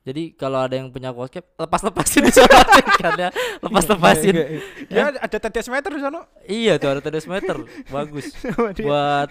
Jadi 0.00 0.32
kalau 0.32 0.64
ada 0.64 0.74
yang 0.74 0.88
punya 0.88 1.12
aquascape 1.12 1.44
lepas-lepasin 1.54 2.24
di 2.26 2.32
sana 2.32 2.56
ikannya, 2.74 3.28
lepas-lepasin. 3.60 4.32
Enggak, 4.32 4.48
enggak. 4.48 4.90
Ya, 4.90 5.04
ada 5.20 5.36
TDS 5.38 5.68
meter 5.68 5.90
di 5.92 6.00
sana. 6.00 6.20
Iya 6.42 6.72
tuh 6.76 6.88
ada 6.88 7.00
TDS 7.00 7.26
meter, 7.26 7.56
bagus. 7.86 8.32
Buat 8.80 9.28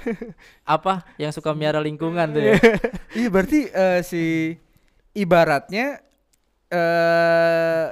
apa 0.64 0.94
yang 1.18 1.34
suka 1.34 1.52
miara 1.52 1.82
lingkungan 1.82 2.30
tuh 2.30 2.42
ya. 2.44 2.54
Iya, 3.12 3.28
berarti 3.28 3.60
eh, 3.66 4.00
si 4.02 4.24
ibaratnya 5.12 6.06
eh 6.70 7.86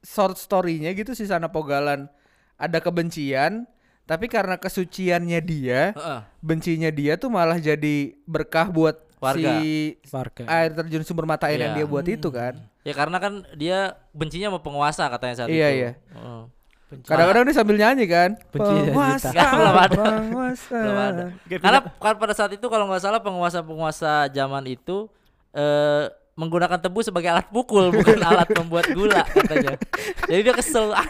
short 0.00 0.36
story-nya 0.36 0.92
gitu 0.92 1.12
si 1.12 1.24
Sana 1.24 1.48
Pogalan 1.48 2.08
ada 2.56 2.78
kebencian, 2.80 3.68
tapi 4.04 4.26
karena 4.26 4.54
kesuciannya 4.54 5.40
dia, 5.40 5.92
Heeh. 5.92 6.20
bencinya 6.38 6.88
dia 6.88 7.16
tuh 7.16 7.28
malah 7.28 7.56
jadi 7.56 8.12
berkah 8.24 8.68
buat 8.68 9.00
Warga. 9.16 9.40
si 9.60 9.96
Warga. 10.08 10.44
air 10.44 10.70
terjun 10.72 11.00
sumber 11.02 11.24
mata 11.24 11.48
air 11.48 11.56
yang 11.58 11.72
Iya. 11.72 11.78
dia 11.80 11.86
buat 11.88 12.04
itu 12.04 12.28
kan. 12.28 12.60
Ya 12.84 12.92
karena 12.92 13.16
kan 13.16 13.32
dia 13.56 13.96
bencinya 14.12 14.52
sama 14.52 14.60
penguasa 14.60 15.08
katanya 15.08 15.34
saat 15.34 15.48
Iya, 15.48 15.68
itu. 15.68 15.78
iya. 15.78 15.90
Heeh. 16.12 16.42
Benci. 16.84 17.08
Kadang-kadang 17.08 17.42
dia 17.48 17.56
sambil 17.56 17.76
nyanyi 17.80 18.04
kan. 18.06 18.30
Benci 18.52 18.72
Penguasa, 18.86 19.28
Nggak, 19.32 19.50
belum 19.50 19.76
ada. 19.80 20.02
penguasa. 20.20 20.76
Belum 20.76 20.98
ada. 21.00 21.24
Karena 21.48 21.78
kan 21.96 22.14
pada 22.20 22.34
saat 22.36 22.52
itu 22.52 22.66
kalau 22.68 22.84
nggak 22.86 23.02
salah 23.02 23.18
penguasa-penguasa 23.18 24.28
zaman 24.28 24.64
itu 24.68 25.08
eh 25.50 26.04
menggunakan 26.34 26.76
tebu 26.76 26.98
sebagai 27.00 27.30
alat 27.30 27.46
pukul 27.46 27.88
bukan 27.88 28.18
alat 28.26 28.50
membuat 28.52 28.90
gula 28.90 29.22
katanya. 29.24 29.78
Jadi 30.24 30.40
dia 30.40 30.52
kesel 30.52 30.90
ah, 30.90 31.06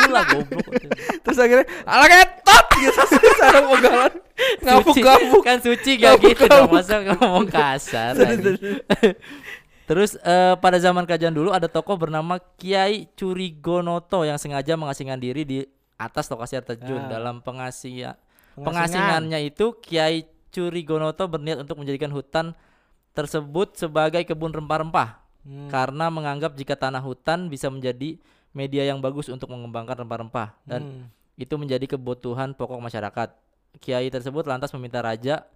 gula 0.00 0.22
goblok. 0.24 0.66
Terus 1.20 1.38
akhirnya 1.38 1.66
ala 1.82 2.06
ketot 2.06 2.66
gitu 2.76 3.02
Sana 3.34 3.60
Pogalan. 3.64 4.12
Suci, 4.14 4.62
Ngabuk-ngabuk. 4.62 5.42
kan 5.42 5.58
suci 5.58 5.90
gak 5.96 6.14
gitu 6.20 6.46
dong 6.46 6.70
Ngabuk-ngabuk. 6.70 6.78
masa 6.78 6.94
ngomong 7.04 7.46
kasar 7.48 8.14
terus 9.82 10.14
eh, 10.16 10.54
pada 10.54 10.76
zaman 10.76 11.02
kerajaan 11.02 11.32
dulu 11.32 11.48
ada 11.48 11.64
tokoh 11.64 11.96
bernama 11.96 12.36
Kiai 12.54 13.08
Curigonoto 13.14 14.20
yang 14.20 14.36
sengaja 14.36 14.76
mengasingkan 14.76 15.16
diri 15.16 15.42
di 15.42 15.58
atas 15.96 16.28
lokasi 16.28 16.54
air 16.54 16.66
terjun 16.66 17.00
Ah. 17.00 17.08
dalam 17.10 17.40
pengasia 17.40 18.14
Pengasingan. 18.52 18.62
pengasingannya 18.62 19.38
itu 19.42 19.72
Kiai 19.80 20.22
Curigonoto 20.48 21.24
berniat 21.24 21.58
untuk 21.58 21.78
menjadikan 21.78 22.10
hutan 22.10 22.52
tersebut 23.18 23.74
sebagai 23.74 24.22
kebun 24.22 24.54
rempah-rempah 24.54 25.26
Hmm. 25.42 25.66
karena 25.72 26.12
menganggap 26.12 26.54
jika 26.54 26.76
tanah 26.76 27.00
hutan 27.00 27.48
bisa 27.50 27.72
menjadi 27.72 28.20
media 28.52 28.84
yang 28.84 29.02
bagus 29.02 29.32
untuk 29.32 29.48
mengembangkan 29.50 30.04
rempah-rempah 30.04 30.54
dan 30.62 30.82
Hmm. 30.82 31.04
itu 31.40 31.54
menjadi 31.58 31.98
kebutuhan 31.98 32.52
pokok 32.54 32.78
masyarakat. 32.78 33.28
Kiai 33.78 34.10
tersebut 34.10 34.44
lantas 34.46 34.70
meminta 34.74 34.98
raja 35.02 35.46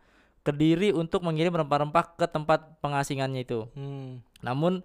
Kediri 0.43 0.91
untuk 0.91 1.23
mengirim 1.23 1.55
rempah-rempah 1.55 2.19
ke 2.19 2.27
tempat 2.27 2.83
pengasingannya 2.83 3.47
itu. 3.47 3.63
Hmm. 3.79 4.27
Namun 4.43 4.83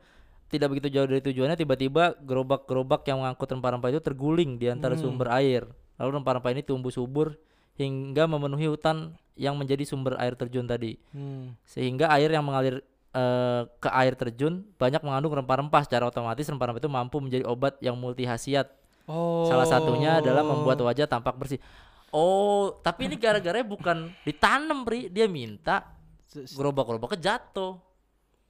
tidak 0.53 0.69
begitu 0.69 0.93
jauh 0.93 1.09
dari 1.09 1.17
tujuannya 1.17 1.57
tiba-tiba 1.57 2.13
gerobak-gerobak 2.21 3.01
yang 3.09 3.25
mengangkut 3.25 3.57
rempah-rempah 3.57 3.89
itu 3.89 4.01
terguling 4.05 4.61
di 4.61 4.69
antara 4.69 4.93
Hmm. 4.93 5.01
sumber 5.01 5.33
air. 5.33 5.65
Lalu 5.97 6.21
rempah-rempah 6.21 6.51
ini 6.53 6.61
tumbuh 6.61 6.93
subur 6.93 7.41
hingga 7.73 8.29
memenuhi 8.29 8.69
hutan 8.69 9.17
yang 9.37 9.55
menjadi 9.55 9.85
sumber 9.85 10.17
air 10.17 10.33
terjun 10.33 10.65
tadi. 10.65 10.97
Hmm. 11.13 11.53
Sehingga 11.63 12.09
air 12.11 12.33
yang 12.33 12.43
mengalir 12.43 12.81
eh, 13.13 13.61
ke 13.77 13.89
air 13.89 14.13
terjun 14.13 14.65
banyak 14.75 14.99
mengandung 14.99 15.33
rempah-rempah 15.33 15.85
secara 15.85 16.09
otomatis 16.09 16.43
rempah-rempah 16.43 16.81
itu 16.81 16.91
mampu 16.91 17.17
menjadi 17.21 17.45
obat 17.45 17.77
yang 17.79 17.95
multi 17.95 18.25
khasiat 18.25 18.67
Oh. 19.07 19.47
Salah 19.47 19.63
satunya 19.63 20.19
adalah 20.19 20.43
membuat 20.43 20.83
wajah 20.83 21.07
tampak 21.07 21.31
bersih. 21.39 21.63
Oh, 22.11 22.75
tapi 22.83 23.07
ini 23.07 23.15
gara-gara 23.15 23.63
bukan 23.63 24.11
ditanam, 24.27 24.83
Pri. 24.83 25.07
Dia 25.07 25.31
minta 25.31 25.95
gerobak-gerobaknya 26.27 27.15
jatuh, 27.15 27.79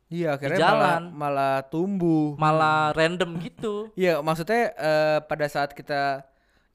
Iya, 0.10 0.34
akhirnya 0.34 0.58
jalan. 0.58 0.74
malah 0.74 0.98
malah 1.14 1.56
tumbuh. 1.70 2.34
malah 2.42 2.90
random 2.98 3.38
gitu. 3.38 3.94
Iya, 3.94 4.18
maksudnya 4.26 4.74
eh, 4.74 5.20
pada 5.30 5.46
saat 5.46 5.78
kita 5.78 6.26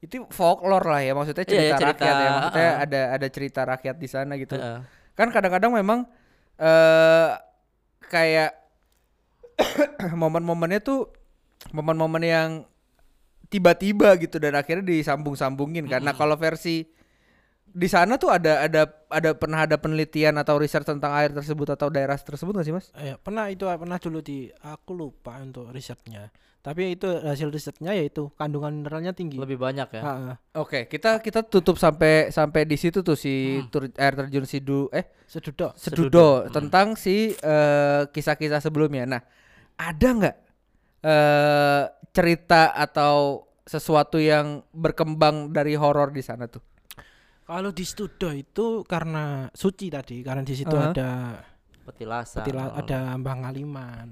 itu 0.03 0.27
folklore 0.27 0.83
lah 0.83 0.99
ya, 0.99 1.15
maksudnya 1.15 1.47
Iya, 1.47 1.51
cerita, 1.51 1.63
iya, 1.63 1.75
cerita, 1.79 2.03
rakyat 2.03 2.15
ya, 2.19 2.29
maksudnya 2.35 2.67
uh-uh. 2.67 2.83
ada 2.83 3.01
ada 3.15 3.27
cerita 3.31 3.61
rakyat 3.63 3.95
di 3.95 4.07
sana 4.11 4.33
gitu. 4.35 4.55
Heeh. 4.59 4.79
Kan 5.15 5.27
kadang-kadang 5.31 5.71
memang 5.71 6.03
eh 6.59 7.31
kayak 8.11 8.51
momen-momennya 10.21 10.83
tuh 10.83 11.07
momen-momen 11.71 12.23
yang 12.23 12.49
tiba-tiba 13.47 14.17
gitu 14.19 14.41
dan 14.41 14.57
akhirnya 14.57 14.83
disambung-sambungin 14.83 15.85
karena 15.85 16.11
kalau 16.17 16.33
versi 16.35 16.89
di 17.73 17.89
sana 17.89 18.21
tuh 18.21 18.29
ada 18.29 18.69
ada 18.69 18.85
ada 19.09 19.33
pernah 19.33 19.65
ada 19.65 19.81
penelitian 19.81 20.37
atau 20.37 20.61
riset 20.61 20.85
tentang 20.85 21.09
air 21.17 21.33
tersebut 21.33 21.73
atau 21.73 21.89
daerah 21.89 22.13
tersebut 22.15 22.53
nggak 22.53 22.65
sih 22.69 22.73
mas? 22.73 22.87
Eh, 22.93 23.17
pernah 23.17 23.49
itu 23.49 23.65
pernah 23.65 23.97
dulu 23.97 24.21
di 24.21 24.45
aku 24.61 24.93
lupa 24.93 25.41
untuk 25.41 25.73
risetnya. 25.73 26.29
Tapi 26.63 26.95
itu 26.95 27.03
hasil 27.11 27.51
risetnya 27.51 27.91
yaitu 27.91 28.31
kandungan 28.39 28.71
mineralnya 28.71 29.11
tinggi. 29.11 29.35
Lebih 29.35 29.59
banyak 29.59 29.99
ya. 29.99 30.39
Oke, 30.55 30.87
kita 30.87 31.19
kita 31.19 31.43
tutup 31.43 31.75
sampai 31.75 32.31
sampai 32.31 32.63
di 32.63 32.79
situ 32.79 33.03
tuh 33.03 33.19
si 33.19 33.59
Hmm. 33.59 33.67
tur, 33.67 33.83
air 33.91 34.13
terjun 34.15 34.47
Sidu 34.47 34.87
eh. 34.95 35.11
Sedudo 35.27 35.75
Sedudo. 35.75 36.47
Hmm. 36.47 36.53
tentang 36.55 36.95
si 36.95 37.35
eh, 37.35 38.01
kisah-kisah 38.07 38.63
sebelumnya. 38.63 39.03
Nah, 39.03 39.21
ada 39.75 40.07
nggak 40.07 40.35
eh 41.03 41.83
cerita 42.13 42.71
atau 42.71 43.43
sesuatu 43.65 44.21
yang 44.21 44.61
berkembang 44.71 45.51
dari 45.51 45.75
horor 45.75 46.15
di 46.15 46.23
sana 46.23 46.47
tuh? 46.47 46.63
Kalau 47.43 47.69
di 47.69 47.83
Studo 47.83 48.31
itu 48.31 48.81
karena 48.83 49.51
suci 49.51 49.87
tadi, 49.87 50.23
karena 50.23 50.41
di 50.41 50.53
situ 50.53 50.71
Aha. 50.71 50.89
ada 50.89 51.09
Petilasan. 51.83 52.39
petila, 52.39 52.71
oh. 52.71 52.79
ada 52.79 53.19
Mbah 53.19 53.35
Ngaliman, 53.37 54.07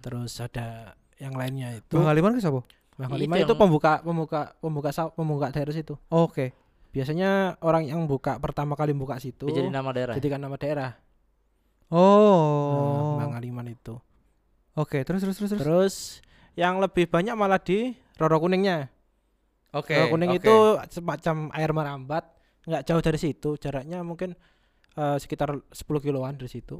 terus 0.00 0.38
ada 0.38 0.92
yang 1.16 1.32
lainnya 1.32 1.72
itu. 1.72 1.94
Bang 1.94 2.10
Aliman 2.10 2.34
ke 2.34 2.42
siapa? 2.42 2.66
Mbah 2.96 3.06
Itu 3.06 3.12
Ngaliman 3.14 3.36
itu 3.38 3.46
yang- 3.46 3.60
pembuka 3.60 3.92
pembuka 4.02 4.40
pembuka 4.58 4.90
sa- 4.90 5.08
pembuka 5.08 5.48
daerah 5.48 5.70
situ. 5.70 5.94
Oke. 6.08 6.50
Biasanya 6.90 7.60
orang 7.60 7.86
yang 7.86 8.02
buka 8.04 8.36
pertama 8.36 8.72
kali 8.72 8.90
buka 8.90 9.20
situ 9.20 9.46
jadi 9.46 9.68
nama 9.68 9.92
daerah. 9.92 10.14
jadikan 10.16 10.40
nama 10.40 10.56
daerah. 10.56 10.98
Oh. 11.86 13.14
Nah, 13.16 13.22
Mbah 13.22 13.28
Ngaliman 13.36 13.66
itu. 13.70 13.94
Oke, 14.74 15.06
terus 15.06 15.22
terus 15.22 15.38
terus 15.38 15.50
terus. 15.54 15.62
Terus 15.62 15.94
yang 16.52 16.82
lebih 16.82 17.06
banyak 17.06 17.32
malah 17.32 17.62
di 17.62 17.94
Roro 18.16 18.42
Kuningnya. 18.42 18.90
Oke. 19.70 19.94
Roro 19.94 20.12
Kuning 20.12 20.30
oke. 20.32 20.38
itu 20.40 20.56
semacam 20.90 21.36
air 21.52 21.70
merambat, 21.70 22.24
nggak 22.66 22.82
jauh 22.82 22.98
dari 23.00 23.16
situ, 23.16 23.50
jaraknya 23.56 24.02
mungkin 24.02 24.34
eh, 24.92 25.16
sekitar 25.16 25.54
10 25.54 25.70
kiloan 26.02 26.34
dari 26.34 26.50
situ. 26.50 26.76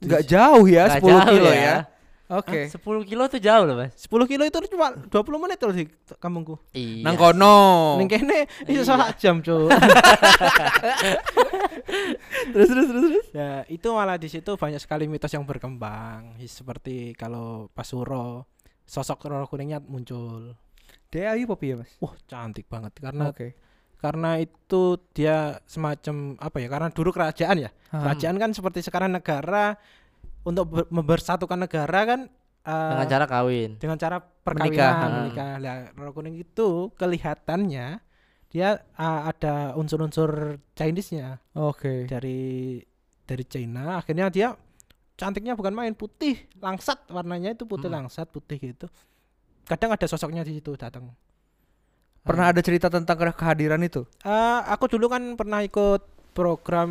nggak 0.00 0.24
jauh 0.26 0.64
ya, 0.66 0.84
Nggak 0.90 1.00
10 1.00 1.06
jauh 1.06 1.22
kilo 1.30 1.50
ya. 1.52 1.76
Oke. 2.24 2.72
Ah, 2.72 2.72
10 2.72 3.04
kilo 3.04 3.22
tuh 3.28 3.36
jauh 3.36 3.64
loh, 3.68 3.76
Mas. 3.76 3.92
10 4.00 4.24
kilo 4.24 4.42
itu 4.42 4.56
cuma 4.72 4.96
20 4.96 5.12
menit 5.36 5.60
loh 5.60 5.76
di 5.76 5.84
kampungku. 6.16 6.56
Iya. 6.72 7.04
Nang 7.04 7.20
kono. 7.20 8.00
Ning 8.00 8.08
kene 8.08 8.48
iso 8.64 8.80
Iya. 8.80 8.82
salah 8.82 9.12
jam, 9.12 9.44
Cuk. 9.44 9.68
terus 12.52 12.68
terus 12.72 12.86
terus 12.88 13.04
terus. 13.12 13.26
ya, 13.32 13.62
itu 13.68 13.88
malah 13.92 14.16
di 14.16 14.28
situ 14.32 14.56
banyak 14.56 14.80
sekali 14.80 15.04
mitos 15.04 15.32
yang 15.32 15.44
berkembang. 15.44 16.40
Seperti 16.40 17.12
kalau 17.12 17.68
Pasuro 17.70 18.48
sosok 18.84 19.28
Roro 19.28 19.44
Kuningnya 19.44 19.80
muncul. 19.84 20.56
Dia 21.12 21.36
ayu 21.36 21.46
popi 21.46 21.72
ya, 21.72 21.76
Mas? 21.78 21.92
Wah, 22.02 22.16
cantik 22.26 22.66
banget 22.66 22.98
karena 22.98 23.30
Oke. 23.30 23.54
Karena 24.04 24.36
itu 24.36 25.00
dia 25.16 25.56
semacam 25.64 26.36
apa 26.36 26.56
ya? 26.60 26.68
Karena 26.68 26.88
dulu 26.92 27.08
kerajaan 27.08 27.56
ya. 27.56 27.70
Ah. 27.88 28.04
Kerajaan 28.04 28.36
kan 28.36 28.50
seperti 28.52 28.84
sekarang 28.84 29.16
negara 29.16 29.80
untuk 30.44 30.68
mempersatukan 30.92 31.56
negara 31.56 32.00
kan 32.04 32.20
eh, 32.68 32.90
Dengan 32.92 33.08
cara 33.08 33.24
kawin. 33.24 33.70
dengan 33.80 33.96
cara 33.96 34.20
Menikah, 34.20 34.44
perkawinan 34.44 34.92
ha. 34.92 35.08
menikah. 35.16 35.52
Lah, 35.56 35.76
Roro 35.96 36.12
Kuning 36.12 36.36
itu 36.36 36.92
kelihatannya 37.00 38.04
dia 38.52 38.68
ah, 38.94 39.32
ada 39.32 39.72
unsur-unsur 39.74 40.60
Chinese-nya 40.76 41.40
Oke. 41.56 42.04
dari 42.04 42.78
dari 43.24 43.44
China. 43.48 43.96
Akhirnya 43.98 44.28
dia 44.28 44.52
cantiknya 45.16 45.56
bukan 45.56 45.72
main 45.72 45.96
putih 45.96 46.44
langsat 46.60 47.08
warnanya 47.08 47.56
itu 47.56 47.64
putih 47.64 47.88
Hmm. 47.88 48.04
langsat 48.04 48.28
putih 48.28 48.60
gitu. 48.60 48.86
kadang 49.64 49.96
ada 49.96 50.04
sosoknya 50.04 50.44
di 50.44 50.60
situ 50.60 50.76
datang. 50.76 51.08
Pernah 52.24 52.50
ada 52.50 52.60
cerita 52.60 52.88
tentang 52.88 53.14
ke- 53.14 53.36
kehadiran 53.36 53.80
itu? 53.80 54.08
Eh, 54.24 54.60
aku 54.64 54.88
dulu 54.88 55.06
kan 55.06 55.36
pernah 55.36 55.60
ikut 55.60 56.00
program 56.32 56.90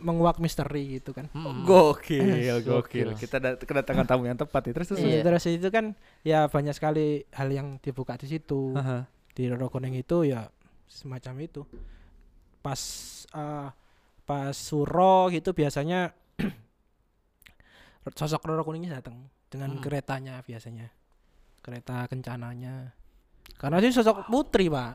menguak 0.00 0.40
misteri 0.40 0.98
gitu 0.98 1.12
kan. 1.12 1.28
Mm-mm. 1.30 1.62
Gokil, 1.68 2.64
Gokil. 2.64 3.12
Kita 3.14 3.38
dat- 3.38 3.60
kedatangan 3.60 4.02
tamu 4.02 4.24
yang 4.24 4.34
tepat 4.34 4.66
ya. 4.66 4.72
Terus 4.72 4.88
terus. 4.88 5.00
Iya. 5.00 5.20
Terus 5.22 5.44
itu 5.46 5.68
kan 5.68 5.92
ya 6.22 6.48
banyak 6.48 6.72
sekali 6.72 7.22
hal 7.30 7.48
yang 7.48 7.76
dibuka 7.78 8.16
di 8.16 8.26
situ. 8.26 8.72
Aha. 8.74 9.04
Di 9.30 9.46
Roro 9.46 9.68
Kuning 9.68 9.94
itu 9.94 10.24
ya 10.24 10.48
semacam 10.88 11.34
itu. 11.44 11.62
Pas 12.58 12.80
eh, 13.30 13.68
pas 14.24 14.56
suro 14.56 15.28
gitu 15.28 15.52
biasanya 15.52 16.16
sosok 18.18 18.42
Roro 18.44 18.64
Kuningnya 18.64 18.98
datang 18.98 19.28
dengan 19.48 19.76
Hmm. 19.76 19.82
keretanya 19.84 20.40
biasanya. 20.40 20.88
Kereta 21.60 22.08
kencananya. 22.08 22.92
Karena 23.56 23.80
sih 23.80 23.92
sosok 23.92 24.28
putri, 24.28 24.68
Pak. 24.68 24.92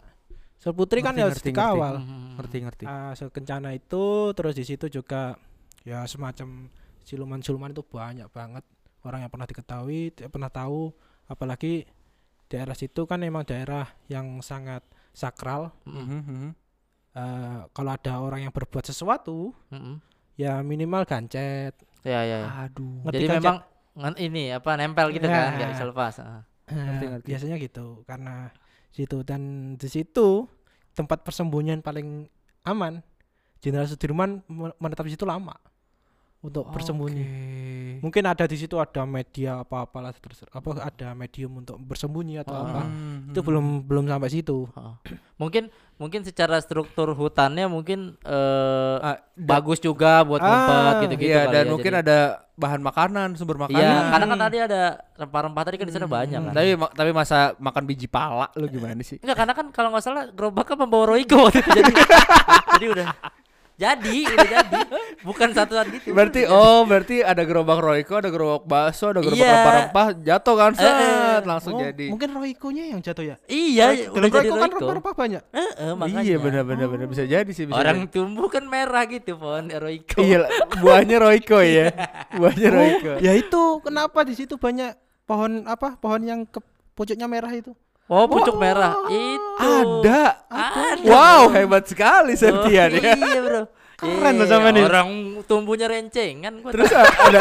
Sosok 0.59 0.75
putri 0.75 0.99
kan 0.99 1.15
Ngerti, 1.15 1.23
harus 1.23 1.39
ngerti, 1.39 1.49
dikawal. 1.53 1.95
Ngerti 2.37 2.57
ngerti. 2.65 2.83
Ah, 2.85 3.11
so 3.15 3.31
kencana 3.31 3.71
itu 3.71 4.33
terus 4.35 4.53
di 4.53 4.63
situ 4.67 4.85
juga 4.87 5.39
ya 5.87 6.03
semacam 6.03 6.67
siluman-siluman 7.07 7.71
itu 7.71 7.81
banyak 7.81 8.27
banget 8.29 8.61
orang 9.01 9.23
yang 9.23 9.31
pernah 9.31 9.47
diketahui 9.47 10.11
pernah 10.27 10.51
tahu 10.51 10.91
apalagi 11.25 11.87
daerah 12.51 12.75
situ 12.75 13.07
kan 13.07 13.23
emang 13.23 13.47
daerah 13.47 13.87
yang 14.11 14.43
sangat 14.43 14.83
sakral 15.15 15.71
Mm-mm. 15.87 16.05
Mhm, 16.05 16.21
mhm. 16.21 16.49
Eh, 17.09 17.59
kalau 17.73 17.89
ada 17.89 18.13
orang 18.21 18.45
yang 18.45 18.53
berbuat 18.53 18.85
sesuatu 18.85 19.55
Mm-mm. 19.73 19.97
ya 20.37 20.61
minimal 20.61 21.07
gancet 21.07 21.73
Ya 22.05 22.21
ya. 22.23 22.37
ya. 22.45 22.49
Aduh. 22.69 23.03
Jadi 23.11 23.25
kan, 23.27 23.35
memang 23.39 23.57
ini 24.15 24.55
apa 24.55 24.71
nempel 24.79 25.11
gitu 25.11 25.27
kan, 25.27 25.51
Ya. 25.51 25.57
nggak 25.59 25.69
bisa 25.75 25.85
lepas. 25.89 26.13
Ngerti, 26.69 27.03
Eh, 27.03 27.09
ngerti. 27.09 27.27
biasanya 27.27 27.55
gitu 27.57 27.85
karena 28.03 28.53
situ 28.89 29.17
dan 29.21 29.41
di 29.75 29.87
situ 29.87 30.45
tempat 30.91 31.21
persembunyian 31.21 31.79
paling 31.79 32.29
aman 32.63 33.01
Jenderal 33.59 33.85
Sudirman 33.85 34.39
me- 34.45 34.75
menetap 34.77 35.03
di 35.03 35.13
situ 35.13 35.23
lama 35.23 35.53
untuk 36.39 36.69
bersembunyi 36.69 37.21
Oke. 37.21 37.68
Mungkin 37.99 38.23
ada 38.23 38.43
di 38.43 38.55
situ 38.55 38.75
ada 38.75 39.03
media 39.03 39.59
apa 39.59 39.83
apalah 39.83 40.11
terus 40.11 40.41
apa 40.43 40.69
ada 40.79 41.11
medium 41.13 41.57
untuk 41.57 41.75
bersembunyi 41.77 42.39
atau 42.39 42.53
Ah. 42.53 42.63
apa 42.63 42.81
Mhm, 42.83 43.29
itu 43.29 43.39
mhm. 43.39 43.45
belum 43.45 43.65
belum 43.83 44.03
sampai 44.05 44.29
situ 44.29 44.57
Heeh. 44.69 44.95
Mungkin 45.35 45.63
mungkin 45.95 46.21
secara 46.21 46.57
struktur 46.57 47.11
hutannya 47.11 47.65
mungkin 47.65 48.19
eh, 48.21 48.97
Ah, 48.99 49.17
bagus 49.33 49.79
juga 49.79 50.21
buat 50.21 50.37
Ah, 50.37 50.47
ngumpet 50.47 50.95
gitu-gitu 51.05 51.29
Iya 51.29 51.41
kali 51.41 51.53
dan 51.53 51.63
ya, 51.63 51.69
mungkin 51.69 51.91
jadi- 51.93 52.01
ada 52.01 52.19
bahan 52.53 52.81
makanan, 52.81 53.27
sumber 53.33 53.55
Iya, 53.55 53.63
makanan. 53.65 54.03
karena 54.09 54.25
kan 54.25 54.39
tadi 54.41 54.57
ada 54.59 54.81
rempah-rempah 55.15 55.63
tadi 55.63 55.75
kan 55.75 55.85
di 55.85 55.93
sana 55.93 56.05
Hmm. 56.05 56.15
banyak 56.17 56.39
kan. 56.41 56.53
Tapi 56.53 56.69
ma- 56.75 56.91
tapi 56.91 57.11
masa 57.11 57.37
makan 57.57 57.83
biji 57.85 58.05
pala 58.05 58.51
lu 58.53 58.67
gimana 58.67 58.99
sih? 58.99 59.15
Enggak, 59.17 59.37
karena 59.37 59.53
kan 59.53 59.65
kalau 59.69 59.89
nggak 59.89 60.03
salah 60.03 60.27
gerobaknya 60.29 60.75
membawa 60.77 61.15
itu. 61.15 61.39
jadi 61.49 61.91
jadi 62.75 62.85
udah 62.89 63.07
jadi 63.79 64.17
udah 64.27 64.47
jadi 64.51 64.79
bukan 65.21 65.49
satuan 65.51 65.87
gitu. 65.89 66.11
Berarti 66.11 66.43
oh 66.45 66.83
berarti 66.83 67.23
ada 67.23 67.41
gerobak 67.41 67.79
Royco, 67.79 68.13
ada 68.13 68.27
gerobak 68.27 68.63
bakso, 68.63 69.09
ada 69.09 69.23
gerobak 69.23 69.39
Iya. 69.39 69.53
rempah-rempah 69.55 70.07
jatuh 70.19 70.55
kan 70.55 70.71
Eh, 70.71 70.79
eh. 70.79 70.87
set 70.91 71.43
langsung 71.45 71.73
Oh, 71.73 71.81
jadi. 71.81 72.05
mungkin 72.11 72.29
Royco-nya 72.29 72.83
yang 72.87 72.99
jatuh 72.99 73.23
ya 73.23 73.35
iya, 73.47 73.85
udah 74.05 74.27
jadi 74.27 74.47
Royco 74.47 74.55
kan 74.57 74.69
rempah-rempah 74.73 75.13
banyak 75.15 75.43
Heeh, 75.49 75.91
makanya. 75.93 76.21
Iya 76.21 76.37
benar 76.37 76.63
benar 76.63 76.87
benar 76.87 77.07
bisa 77.07 77.23
jadi 77.23 77.47
sih 77.49 77.63
bisa. 77.63 77.73
Orang 77.73 78.05
jadi. 78.05 78.13
tumbuh 78.13 78.47
kan 78.47 78.63
merah 78.63 79.03
gitu 79.05 79.33
pohon 79.33 79.71
Royco. 79.71 80.19
Iya 80.19 80.45
buahnya 80.77 81.17
Royco 81.17 81.57
ya. 81.59 81.87
Buahnya 82.35 82.67
Royco. 82.69 83.11
ya 83.17 83.31
itu 83.33 83.61
kenapa 83.79 84.19
di 84.21 84.35
situ 84.35 84.55
banyak 84.55 84.91
pohon 85.23 85.63
apa 85.63 85.95
pohon 85.95 86.19
yang 86.19 86.43
ke 86.43 86.59
pucuknya 86.91 87.25
merah 87.25 87.49
itu 87.49 87.71
Oh, 88.09 88.25
pucuk 88.25 88.57
merah. 88.57 88.97
Itu. 89.05 89.61
Ada. 89.61 90.49
Ada. 90.49 91.05
Wow, 91.05 91.53
hebat 91.53 91.85
sekali 91.85 92.33
Septian 92.33 92.89
oh, 92.89 92.97
ya. 92.97 93.13
Iya, 93.13 93.39
Bro. 93.45 93.61
Keren 93.99 94.33
Iya, 94.33 94.41
lo 94.41 94.45
sama 94.49 94.69
nih. 94.73 94.83
Orang 94.87 95.09
tumbuhnya 95.45 95.91
rencengan 95.91 96.63
gua 96.63 96.71
Terus 96.71 96.89
ada 96.95 97.39